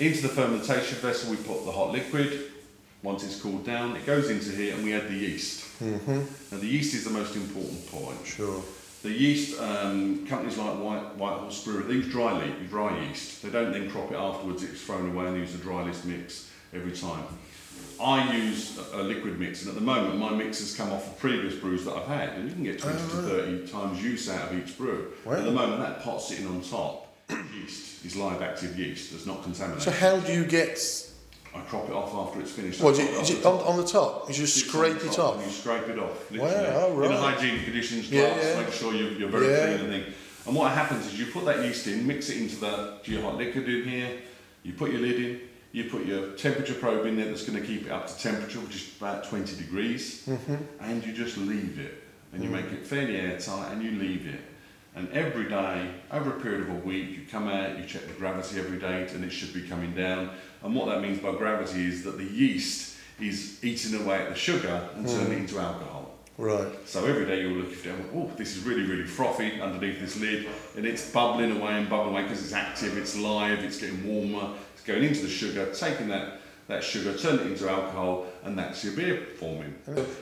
[0.04, 2.52] Into the fermentation vessel we put the hot liquid.
[3.04, 5.64] Once it's cooled down, it goes into here and we add the yeast.
[5.82, 6.26] Mhm.
[6.52, 8.18] Now the yeast is the most important point.
[8.26, 8.62] Sure.
[9.04, 13.42] The yeast, um, companies like White, White Horse Brewery, they use dry, le- dry yeast.
[13.42, 16.48] They don't then crop it afterwards, it's thrown away and use the dry yeast mix
[16.74, 17.24] every time.
[18.02, 21.08] I use a, a liquid mix, and at the moment my mix has come off
[21.08, 24.30] of previous brews that I've had, and you can get 20 to 30 times use
[24.30, 25.12] out of each brew.
[25.26, 25.34] Wow.
[25.34, 27.14] At the moment, that pot sitting on top,
[27.54, 29.84] yeast, is live active yeast that's not contaminated.
[29.84, 30.80] So how do you get?
[31.54, 32.80] I crop it off after it's finished.
[32.82, 33.10] What it?
[33.22, 34.30] Is it on, on the top?
[34.30, 35.44] You just It's scrape on it off.
[35.46, 36.32] You scrape it off.
[36.32, 37.06] Wow, literally.
[37.08, 37.34] In a right.
[37.34, 38.62] hygienic conditions, Yeah, glass, yeah.
[38.62, 39.66] make sure you're, you're very Yeah.
[39.78, 40.14] clean and thing.
[40.46, 43.36] And what happens is you put that yeast in, mix it into the your hot
[43.36, 44.10] liquid in here,
[44.64, 47.66] you put your lid in, you put your temperature probe in there that's going to
[47.66, 50.56] keep it up to temperature, which is about 20 degrees, Mm-hmm.
[50.82, 52.04] and you just leave it.
[52.34, 52.46] And Mm.
[52.46, 54.42] you make it fairly airtight and you leave it.
[54.96, 58.14] And every day, over a period of a week, you come out, you check the
[58.14, 60.32] gravity every day, and it should be coming down.
[60.64, 64.36] And what that means by gravity is that the yeast is eating away at the
[64.36, 66.16] sugar and turning it into alcohol.
[66.38, 66.68] Right.
[66.86, 70.48] So every day you'll look down, oh, this is really, really frothy underneath this lid,
[70.78, 74.54] and it's bubbling away and bubbling away because it's active, it's live, it's getting warmer,
[74.90, 78.94] going into the sugar, taking that, that sugar, turning it into alcohol, and that's your
[78.94, 79.74] beer forming.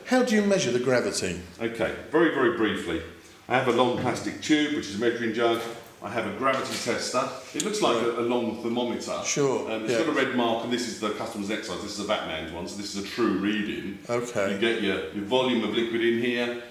[0.06, 1.40] How do you measure the gravity?
[1.62, 3.02] Okay, very, very briefly.
[3.48, 5.62] I have a long plastic tube, which is a measuring jug.
[6.04, 7.28] I have a gravity tester.
[7.56, 9.20] It looks like a, a long thermometer.
[9.26, 10.00] Sure, Um, it's yeah.
[10.00, 11.82] got a red mark, and this is the customer's exercise.
[11.82, 13.98] This is a Batman's one, so this is a true reading.
[14.10, 14.52] Okay.
[14.54, 16.62] You get your, your volume of liquid in here.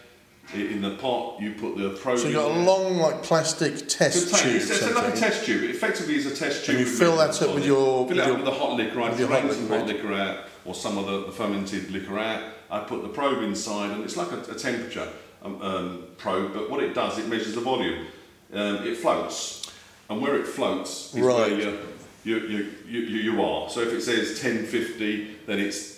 [0.55, 2.19] In the pot, you put the probe.
[2.19, 4.43] So you've got a long, like plastic test tank.
[4.45, 4.55] tube.
[4.57, 5.65] It's, it's like a test tube.
[5.65, 6.77] It effectively is a test tube.
[6.77, 9.01] And you fill that up with your- fill it up with the hot liquor.
[9.03, 11.91] I with your hot drain some hot liquor out, or some of the, the fermented
[11.91, 12.43] liquor out.
[12.71, 15.09] I put the probe inside, and it's like a, a temperature
[15.43, 16.55] um, um, probe.
[16.55, 18.07] But what it does, it measures the volume.
[18.53, 19.69] Um, it floats,
[20.09, 21.51] and where it floats is Right.
[21.51, 21.79] you,
[22.23, 23.69] you, you, you, you you are.
[23.69, 25.96] So if it says 1050, then it's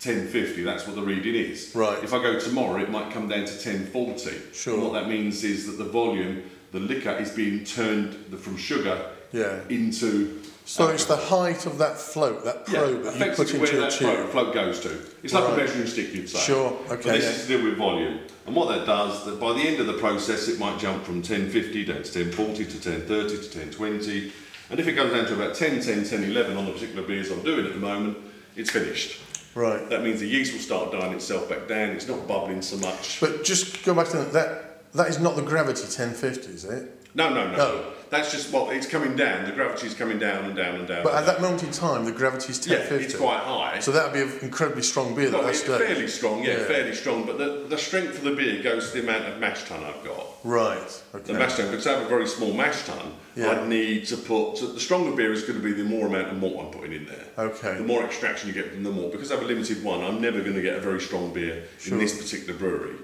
[0.00, 1.72] 1050, that's what the reading is.
[1.74, 2.02] Right.
[2.04, 4.30] If I go tomorrow, it might come down to 1040.
[4.52, 4.74] Sure.
[4.74, 9.10] And what that means is that the volume, the liquor is being turned from sugar
[9.32, 9.58] Yeah.
[9.68, 10.40] into.
[10.64, 13.72] So it's the height of that float, that Yeah, probe that you put into where
[13.74, 14.30] a that float, tube.
[14.30, 14.90] float goes to.
[15.24, 15.54] It's like Right.
[15.54, 16.38] a measuring stick, you'd say.
[16.40, 17.30] Sure, But okay, this yeah.
[17.30, 18.18] is to do with volume.
[18.46, 21.22] And what that does, that by the end of the process, it might jump from
[21.22, 24.32] 1050 down to 1040 to 1030 to 1020.
[24.70, 27.30] And if it goes down to about 10, 10, 10, 11 on the particular beers
[27.30, 28.18] I'm doing at the moment,
[28.54, 29.20] it's finished.
[29.58, 29.90] Right.
[29.90, 31.90] That means the yeast will start dying itself back down.
[31.90, 33.18] It's not bubbling so much.
[33.20, 36.94] But just go back to that, that, that is not the gravity 1050, is it?
[37.16, 37.56] No, no, no.
[37.56, 37.92] No.
[38.10, 39.44] That's just well, it's coming down.
[39.44, 41.02] The gravity is coming down and down and down.
[41.02, 43.04] But and at that moment in time, the gravity is yeah, 1050.
[43.04, 43.80] it's quite high.
[43.80, 46.64] So that would be an incredibly strong beer Well, that it's fairly strong, yeah, Yeah.
[46.64, 47.26] fairly strong.
[47.26, 50.02] But the, the strength of the beer goes to the amount of mash tun I've
[50.04, 50.26] got.
[50.48, 51.02] Right.
[51.14, 51.32] Okay.
[51.32, 53.50] The mash tun, because I have a very small mash tun, Yeah.
[53.50, 54.56] I'd need to put.
[54.56, 56.92] So the stronger beer is going to be the more amount of malt I'm putting
[56.94, 57.26] in there.
[57.36, 57.74] Okay.
[57.76, 59.12] The more extraction you get from the malt.
[59.12, 61.64] Because I have a limited one, I'm never going to get a very strong beer
[61.78, 61.92] Sure.
[61.94, 62.96] in this particular brewery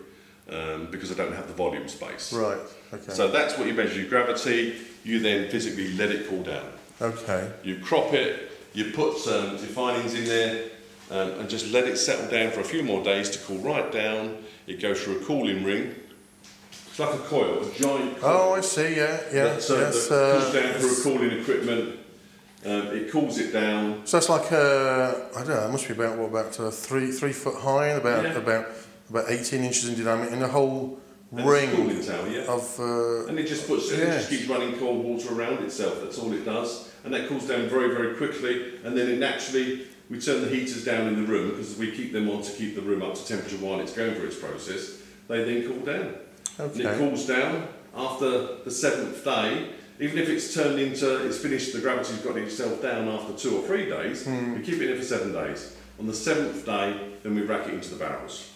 [0.51, 2.33] um, because I don't have the volume space.
[2.33, 2.59] Right.
[2.95, 3.13] Okay.
[3.13, 4.77] So that's what you measure your gravity.
[5.05, 6.65] You then physically let it cool down.
[7.03, 7.51] okay.
[7.63, 10.71] You crop it, you put some definings in there,
[11.11, 13.93] um, and just let it settle down for a few more days to cool right
[13.93, 14.39] down.
[14.67, 15.95] It goes through a cooling ring.
[16.95, 18.31] It's like a coil, a giant coil.
[18.31, 18.95] Oh, I see.
[18.95, 19.21] Yeah.
[19.33, 19.45] Yeah.
[19.47, 21.03] that, so yes, that uh, cools down through yes.
[21.03, 21.99] cooling equipment.
[22.65, 24.07] Um, it cools it down.
[24.07, 25.67] So it's like uh, I don't know.
[25.67, 28.37] It must be about what about uh, three three foot high and about Yeah.
[28.37, 28.67] about
[29.11, 31.01] about eighteen inches in diameter in a whole
[31.33, 32.43] And a ring tower, yeah.
[32.43, 32.79] of.
[32.79, 36.01] Uh, And it just puts it just keeps running cold water around itself.
[36.01, 38.79] That's all it does, and that cools down very very quickly.
[38.85, 42.13] And then it naturally we turn the heaters down in the room because we keep
[42.13, 45.01] them on to keep the room up to temperature while it's going through its process.
[45.27, 46.15] They then cool down.
[46.59, 46.99] And it Okay.
[46.99, 49.69] cools down after the seventh day.
[50.01, 53.67] Even if it's turned into, it's finished, the gravity's got itself down after two or
[53.67, 54.55] three days, Hmm.
[54.55, 55.73] we keep it in for seven days.
[56.01, 58.51] On the seventh day, then we rack it into the barrels.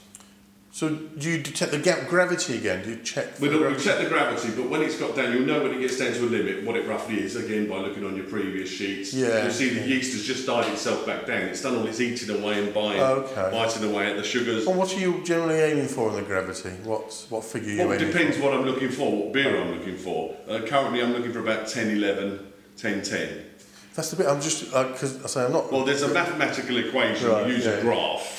[0.78, 2.84] So do you detect the gravity again?
[2.84, 3.40] Do you check?
[3.40, 5.98] We, we check the gravity, but when it's got down, you'll know when it gets
[5.98, 9.12] down to a limit what it roughly is, again, by looking on your previous sheets.
[9.12, 11.40] Yeah, You'll see the yeast has just died itself back down.
[11.48, 13.48] It's done all its eating away and buying, Okay.
[13.50, 14.66] biting away at the sugars.
[14.66, 16.70] Well, what are you generally aiming for in the gravity?
[16.84, 18.44] What what figure are you Well, it depends for?
[18.44, 20.36] what I'm looking for, what beer I'm looking for.
[20.48, 23.44] Uh, currently, I'm looking for about 10, 11, 10, 10.
[23.96, 25.72] That's the bit I'm just because I say I'm not.
[25.72, 27.30] Well, there's a mathematical equation.
[27.30, 27.72] Right, use yeah.
[27.72, 28.37] a graph.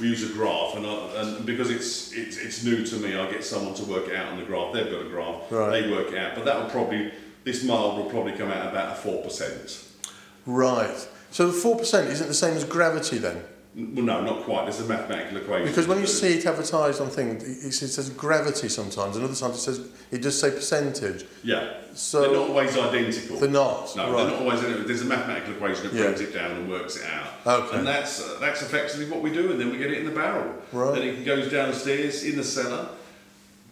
[0.00, 3.28] We use a graph, and, I, and because it's, it's it's new to me, I
[3.30, 4.72] get someone to work it out on the graph.
[4.72, 5.50] They've got a graph.
[5.50, 5.70] Right.
[5.82, 8.92] They work it out, but that will probably this mild will probably come out about
[8.92, 9.84] a four percent.
[10.46, 11.08] Right.
[11.32, 13.42] So the four percent isn't the same as gravity then,
[13.74, 14.64] Well, no, not quite.
[14.64, 15.68] There's a mathematical equation.
[15.68, 19.34] because when you see it advertised on things, it, it says gravity sometimes, and other
[19.34, 21.24] times it says it does say percentage.
[21.44, 23.38] yeah, So- they're not always identical.
[23.38, 24.16] They're not, No, right.
[24.24, 24.60] they're not always.
[24.60, 24.86] identical.
[24.86, 26.02] There's a mathematical equation that Yeah.
[26.04, 27.46] brings it down and works it out.
[27.64, 27.78] Okay.
[27.78, 30.12] And that's uh, that's effectively what we do, and then we get it in the
[30.12, 30.54] barrel.
[30.72, 30.94] Right.
[30.94, 32.88] Then it goes downstairs in the cellar,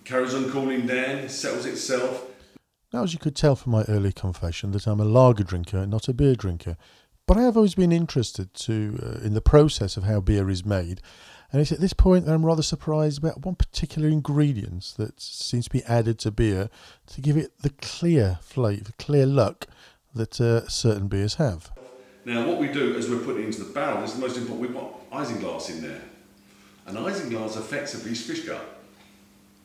[0.05, 2.23] carries on cooling down, settles itself.
[2.93, 6.07] Now, as you could tell from my early confession that I'm a lager drinker, not
[6.09, 6.77] a beer drinker,
[7.27, 10.65] but I have always been interested to uh, in the process of how beer is
[10.65, 11.01] made,
[11.53, 15.65] and it's at this point that I'm rather surprised about one particular ingredient that seems
[15.67, 16.71] to be added to beer
[17.09, 19.67] to give it the clear flavour, clear look
[20.15, 21.71] that uh, certain beers have.
[22.25, 24.69] Now, what we do as we're putting it into the barrel is the most important.
[24.69, 26.03] We put isinglass in there,
[26.87, 28.65] and isinglass effectively is fish gut.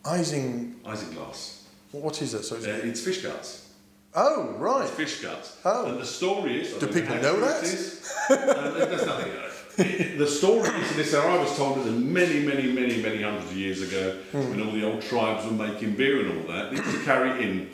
[0.06, 1.62] Ising, Isinglass.
[1.92, 2.44] what is it?
[2.44, 3.71] So it's, Uh, it's fish guts.
[4.16, 4.84] Oh, right.
[4.84, 5.58] It's fish guts.
[5.66, 5.86] Oh.
[5.88, 6.74] And the story is.
[6.74, 7.64] Do people know that?
[7.64, 8.14] it is.
[8.30, 9.32] um, there's nothing.
[9.32, 11.14] uh, The story is this.
[11.14, 14.84] I was told it many, many, many, many hundreds of years ago when all the
[14.86, 16.72] old tribes were making beer and all that.
[16.72, 17.70] They used to carry in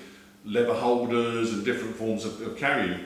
[0.46, 3.00] leather holders and different forms of, of carrying.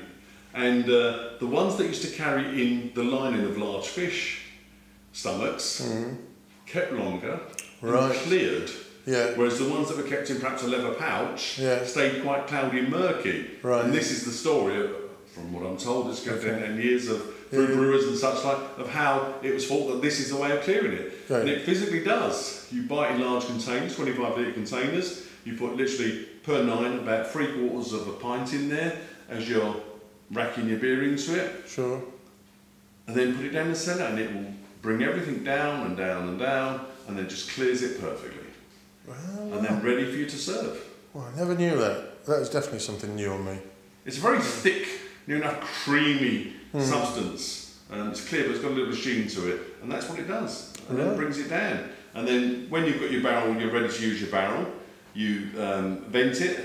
[0.54, 4.42] And uh, the ones that used to carry in the lining of large fish
[5.14, 5.82] stomachs
[6.66, 7.40] kept longer
[7.82, 8.12] Right.
[8.12, 8.70] and cleared.
[9.06, 9.32] Yeah.
[9.36, 11.84] Whereas the ones that were kept in perhaps a leather pouch Yeah.
[11.86, 13.46] stayed quite cloudy and murky.
[13.64, 13.84] Right.
[13.84, 14.92] And this is the story, of,
[15.34, 18.58] from what I'm told, it's going down and years of through brewers and such like,
[18.78, 21.12] of how it was thought that this is the way of clearing it.
[21.30, 21.42] Okay.
[21.42, 22.68] And it physically does.
[22.72, 25.26] You buy it in large containers, 25 litre containers.
[25.44, 28.98] You put literally per nine about three quarters of a pint in there
[29.30, 29.76] as you're
[30.32, 32.02] racking your beer into it Sure.
[33.08, 36.30] and then put it down the cellar and it will bring everything down and down
[36.30, 38.41] and down and then just clears it perfectly.
[39.08, 40.80] And then ready for you to serve.
[41.14, 42.26] Well, I never knew that.
[42.26, 43.58] That is definitely something new on me.
[44.06, 44.88] It's a very thick,
[45.28, 46.82] near enough creamy Hmm.
[46.82, 47.80] substance.
[47.92, 50.28] Um, it's clear, but it's got a little sheen to it, and that's what it
[50.28, 50.72] does.
[50.88, 51.14] And then Right.
[51.14, 51.90] it brings it down.
[52.14, 54.66] And then when you've got your barrel, you're ready to use your barrel.
[55.14, 56.60] You um, vent it.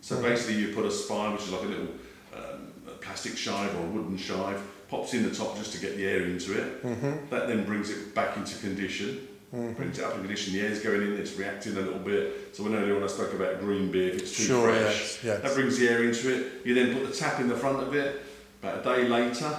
[0.00, 0.22] So Hmm.
[0.22, 1.88] basically, you put a spile, which is like a little
[2.36, 6.06] um, plastic shive or a wooden shive, pops in the top just to get the
[6.06, 6.84] air into it.
[6.84, 7.30] Mm-hmm.
[7.30, 9.26] That then brings it back into condition.
[9.54, 9.80] Mm.
[9.80, 12.54] It up in condition, the air's going in, it's reacting a little bit.
[12.54, 15.18] So when earlier when I spoke about green beer, if it's too Sure, fresh, yes,
[15.24, 15.40] yes.
[15.42, 16.52] that brings the air into it.
[16.64, 18.22] You then put the tap in the front of it.
[18.62, 19.56] About a day later,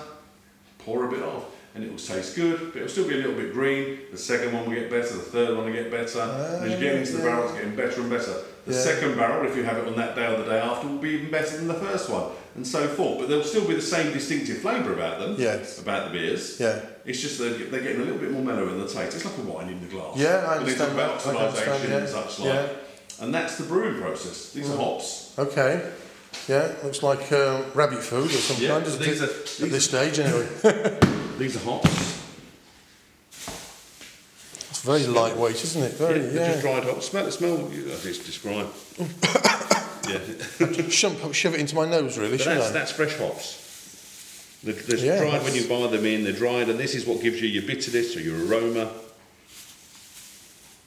[0.79, 3.33] pour a bit off, and it will taste good, but it'll still be a little
[3.35, 3.99] bit green.
[4.11, 6.21] The second one will get better, the third one will get better.
[6.21, 7.29] and as you get into the Ah, yeah.
[7.31, 8.35] barrel, it's getting better and better.
[8.71, 8.83] The Yeah.
[8.83, 11.09] second barrel, if you have it on that day or the day after, will be
[11.09, 13.19] even better than the first one, and so forth.
[13.19, 15.79] But there'll still be the same distinctive flavour about them, Yes.
[15.79, 16.57] about the beers.
[16.59, 16.79] Yeah.
[17.05, 19.15] It's just they're, they're getting a little bit more mellow in the taste.
[19.15, 20.15] It's like a wine in the glass.
[20.15, 21.09] Yeah, I When they talk understand about.
[21.27, 21.97] I understand, oxidisation yeah.
[21.97, 22.47] and such like.
[22.53, 22.67] Yeah.
[23.25, 24.51] And that's the brewing process.
[24.51, 25.31] These are hops.
[25.37, 25.81] Okay.
[26.47, 29.29] Yeah, looks like uh, rabbit food or some Yeah, kind doesn't these it?
[29.29, 30.47] are- at this stage, anyway.
[31.37, 32.20] These are hops.
[34.83, 35.91] It's very lightweight, isn't it?
[35.93, 36.71] Very, They're just yeah.
[36.71, 37.05] dried hops.
[37.09, 37.67] Smell the smell.
[37.67, 37.69] I
[38.01, 38.67] just describe.
[40.09, 40.89] yeah.
[40.89, 42.71] Shove, shove it into my nose, really, But that's, I?
[42.71, 44.59] that's fresh hops.
[44.63, 47.21] They're, they're Yeah, dried when you buy them in, they're dried, and this is what
[47.21, 48.91] gives you your bitterness or your aroma.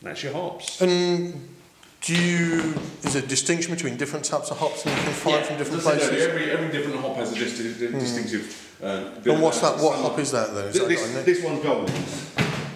[0.03, 0.81] That's your hops.
[0.83, 1.49] And
[2.01, 5.47] do you, is there a distinction between different types of hops that you can find
[5.47, 6.27] from different As I said places?
[6.27, 8.79] earlier, Every, every different hop has a disti- di- distinctive.
[8.83, 9.79] Uh, And what's that?
[9.79, 10.67] What hop is that then?
[10.67, 11.25] Is Th- that this, got a name?
[11.25, 11.91] this one's gold.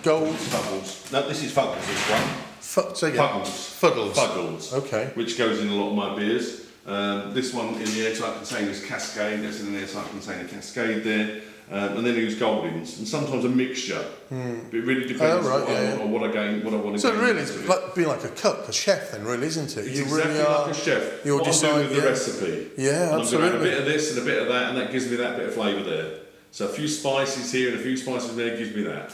[0.09, 0.35] Gold.
[0.37, 1.13] Fuggles.
[1.13, 2.23] No, this is Fuggles, this one.
[2.61, 3.29] Fu- say again.
[3.29, 3.79] Fuggles.
[3.79, 4.13] Fuggles.
[4.15, 4.73] Fuggles.
[4.73, 5.11] Okay.
[5.13, 6.65] Which goes in a lot of my beers.
[6.87, 9.43] Um, this one in the airtight container is Cascade.
[9.43, 11.43] That's in an airtight container Cascade there.
[11.71, 14.03] Um, and then I use Goldings, and sometimes a mixture.
[14.31, 14.39] But
[14.79, 16.03] it really depends Oh, right, on, yeah, yeah.
[16.03, 17.69] on what I gain, what I want to So really, it's it.
[17.69, 19.87] like being like a cook, a chef, then, really, isn't it?
[19.87, 20.63] It's you exactly really are.
[20.69, 21.27] like a chef.
[21.27, 22.03] You're what doing with the yeah.
[22.05, 22.71] recipe.
[22.79, 24.71] Yeah, And I'm going to add a bit of this and a bit of that,
[24.71, 26.21] and that gives me that bit of flavour there.
[26.53, 29.13] So a few spices here and a few spices there gives me that.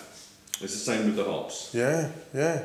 [0.64, 1.70] It's the same with the hops.
[1.74, 2.62] Yeah, yeah.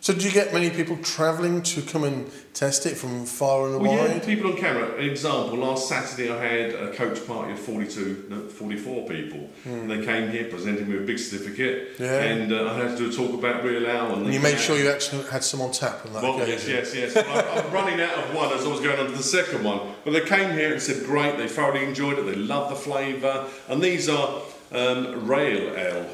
[0.00, 3.80] So do you get many people travelling to come and test it from far and
[3.80, 4.24] Well, yeah, wide?
[4.24, 4.98] people on CAMRA.
[5.00, 9.50] An example, last Saturday I had a coach party of 42, no, 44 people.
[9.64, 11.96] And they came here, presented me with a big certificate.
[11.98, 12.20] Yeah.
[12.22, 14.12] and uh, I had to do a talk about Real Ale.
[14.14, 16.62] And And you made sure you actually had some on tap on that Well, yes,
[16.68, 17.00] occasion.
[17.02, 17.16] yes, yes.
[17.16, 19.80] I, I'm running out of one as I was going on to the second one.
[20.04, 23.48] But they came here and said, great, they thoroughly enjoyed it, they love the flavour.
[23.68, 26.06] And these are um, rail ale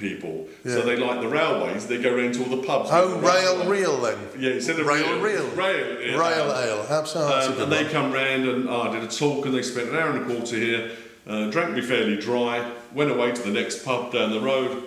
[0.00, 0.48] people.
[0.64, 2.88] So they like the railways, they go around to all the pubs.
[2.92, 4.18] Oh, the rail reel then.
[4.38, 5.48] Yeah, instead of Rail real, reel.
[5.50, 6.18] Rail, yeah.
[6.18, 6.86] Rail ale.
[6.88, 7.34] Absolutely.
[7.34, 7.92] Um, and they one.
[7.92, 10.34] come round and oh, I did a talk and they spent an hour and a
[10.34, 10.90] quarter here,
[11.26, 14.84] uh, drank me fairly dry, went away to the next pub down the road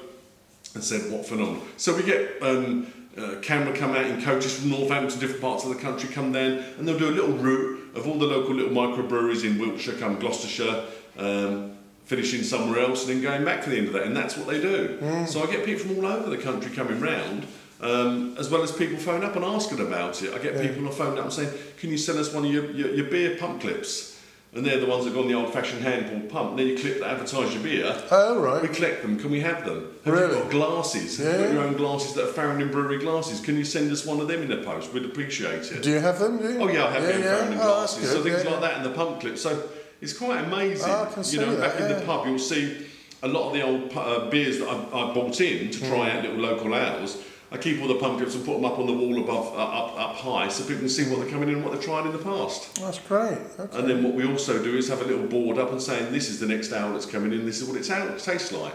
[0.74, 1.62] and said, what phenomenal.
[1.78, 5.70] So we get um, uh, CAMRA come out in coaches from Northampton, different parts of
[5.70, 8.72] the country come down and they'll do a little route of all the local little
[8.72, 10.86] microbreweries in Wiltshire, come Gloucestershire,
[11.18, 14.04] um, finishing somewhere else and then going back for the end of that.
[14.04, 14.98] And that's what they do.
[15.28, 17.48] So I get people from all over the country coming round.
[17.82, 20.34] Um, as well as people phone up and asking about it.
[20.34, 22.72] I get people who phone up and saying, Can you send us one of your,
[22.72, 24.18] your, your beer pump clips?
[24.54, 26.52] And they're the ones that go on the old fashioned handball pump.
[26.52, 27.94] And then you clip that advertise your beer.
[28.10, 28.62] Oh, right.
[28.62, 29.20] We collect them.
[29.20, 29.92] Can we have them?
[30.06, 30.38] Have Really?
[30.38, 31.18] you got glasses?
[31.18, 31.46] Have you Yeah.
[31.48, 33.42] got your own glasses that are Faringdon Brewery glasses?
[33.42, 34.94] Can you send us one of them in the post?
[34.94, 35.82] We'd appreciate it.
[35.84, 36.40] Do you have them?
[36.42, 36.60] You?
[36.62, 38.10] Oh yeah, I have yeah, Faringdon Oh, glasses.
[38.12, 38.52] So things yeah.
[38.52, 39.38] like that in the pump clip.
[39.40, 39.62] So
[40.04, 40.90] it's quite amazing.
[40.90, 42.88] Oh, I can see you know, that, back in the pub, you'll see
[43.24, 46.18] a lot of the old uh, beers that I, I bought in to try Hmm.
[46.18, 47.18] out little local ales.
[47.52, 49.58] I keep all the pump clips and put them up on the wall above, uh,
[49.58, 52.06] up, up high, so people can see what they're coming in and what they've tried
[52.08, 52.76] in the past.
[52.82, 53.38] That's great.
[53.60, 53.78] Okay.
[53.78, 56.30] And then what we also do is have a little board up and saying, this
[56.30, 58.74] is the next ale that's coming in, this is what it's out, tastes like.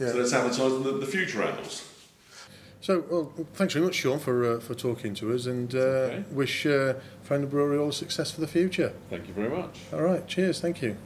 [0.00, 0.08] Yeah.
[0.08, 1.88] So that's advertising the, the future ales.
[2.86, 6.24] So, well, thanks very much, Sean, for uh, for talking to us, and uh, okay.
[6.30, 6.94] wish uh,
[7.28, 8.92] Faringdon Brewery all the success for the future.
[9.10, 9.80] Thank you very much.
[9.92, 10.96] All right, cheers, thank you.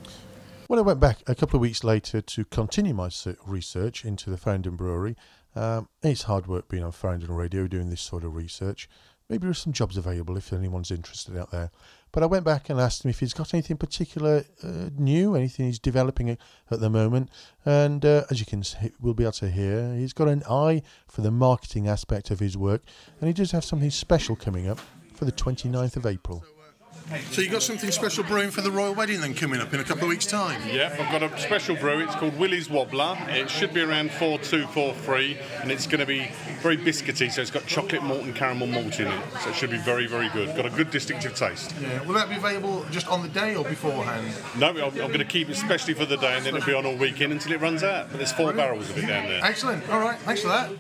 [0.69, 3.09] Well, I went back a couple of weeks later to continue my
[3.47, 5.17] research into the Faringdon Brewery,
[5.57, 8.89] um, it's hard work being on Faringdon Radio doing this sort of research.
[9.29, 11.71] Maybe there's some jobs available if anyone's interested out there.
[12.13, 15.67] But I went back and asked him if he's got anything particular uh, new, anything
[15.67, 17.31] he's developing at the moment.
[17.65, 20.83] And uh, as you can see, we'll be able to hear, he's got an eye
[21.07, 22.83] for the marketing aspect of his work,
[23.21, 24.81] and he does have something special coming up
[25.15, 26.45] for the 29th of April.
[27.33, 29.85] So you got something special brewing for the royal wedding then coming up in a
[29.85, 30.61] couple of weeks' time?
[30.69, 31.99] Yep, I've got a special brew.
[32.01, 33.17] It's called Willie's Wobbler.
[33.29, 36.31] It should be around 4243 and it's going to be
[36.61, 39.23] very biscuity, so it's got chocolate malt and caramel malt in it.
[39.41, 40.55] So it should be very, very good.
[40.57, 41.75] Got a good distinctive taste.
[41.81, 42.03] Yeah.
[42.05, 44.33] Will that be available just on the day or beforehand?
[44.57, 46.75] No, I'm, I'm going to keep it especially for the day and then it'll be
[46.75, 48.11] on all weekend until it runs out.
[48.11, 49.45] But there's four barrels of it down there.
[49.45, 49.89] Excellent.
[49.91, 50.19] All right.
[50.21, 50.71] Thanks for that.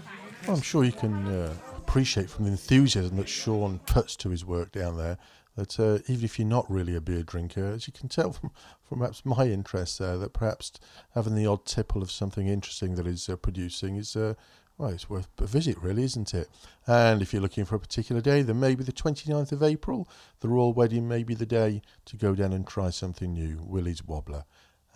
[0.46, 4.44] Well, I'm sure you can uh, appreciate from the enthusiasm that Sean puts to his
[4.44, 5.18] work down there
[5.56, 8.50] that uh, even if you're not really a beer drinker, as you can tell from,
[8.82, 10.72] from perhaps my interest there, that perhaps
[11.14, 14.16] having the odd tipple of something interesting that is uh, producing is.
[14.16, 14.34] Uh,
[14.78, 16.48] well, it's worth a visit, really, isn't it?
[16.86, 20.08] And if you're looking for a particular day, then maybe the 29th of April,
[20.40, 24.00] the royal wedding may be the day to go down and try something new, Willie's
[24.00, 24.44] Wobbler.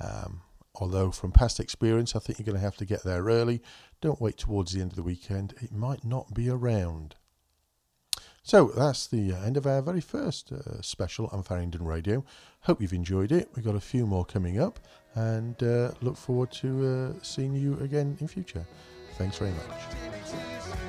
[0.00, 0.40] Um,
[0.76, 3.62] Although, from past experience, I think you're going to have to get there early.
[4.00, 7.14] Don't wait towards the end of the weekend, it might not be around.
[8.46, 12.26] So that's the uh, end of our very first uh, special on Faringdon Radio.
[12.60, 13.48] Hope you've enjoyed it.
[13.56, 14.78] We've got a few more coming up
[15.14, 18.66] and uh, look forward to uh, seeing you again in future.
[19.16, 20.83] Thanks very much.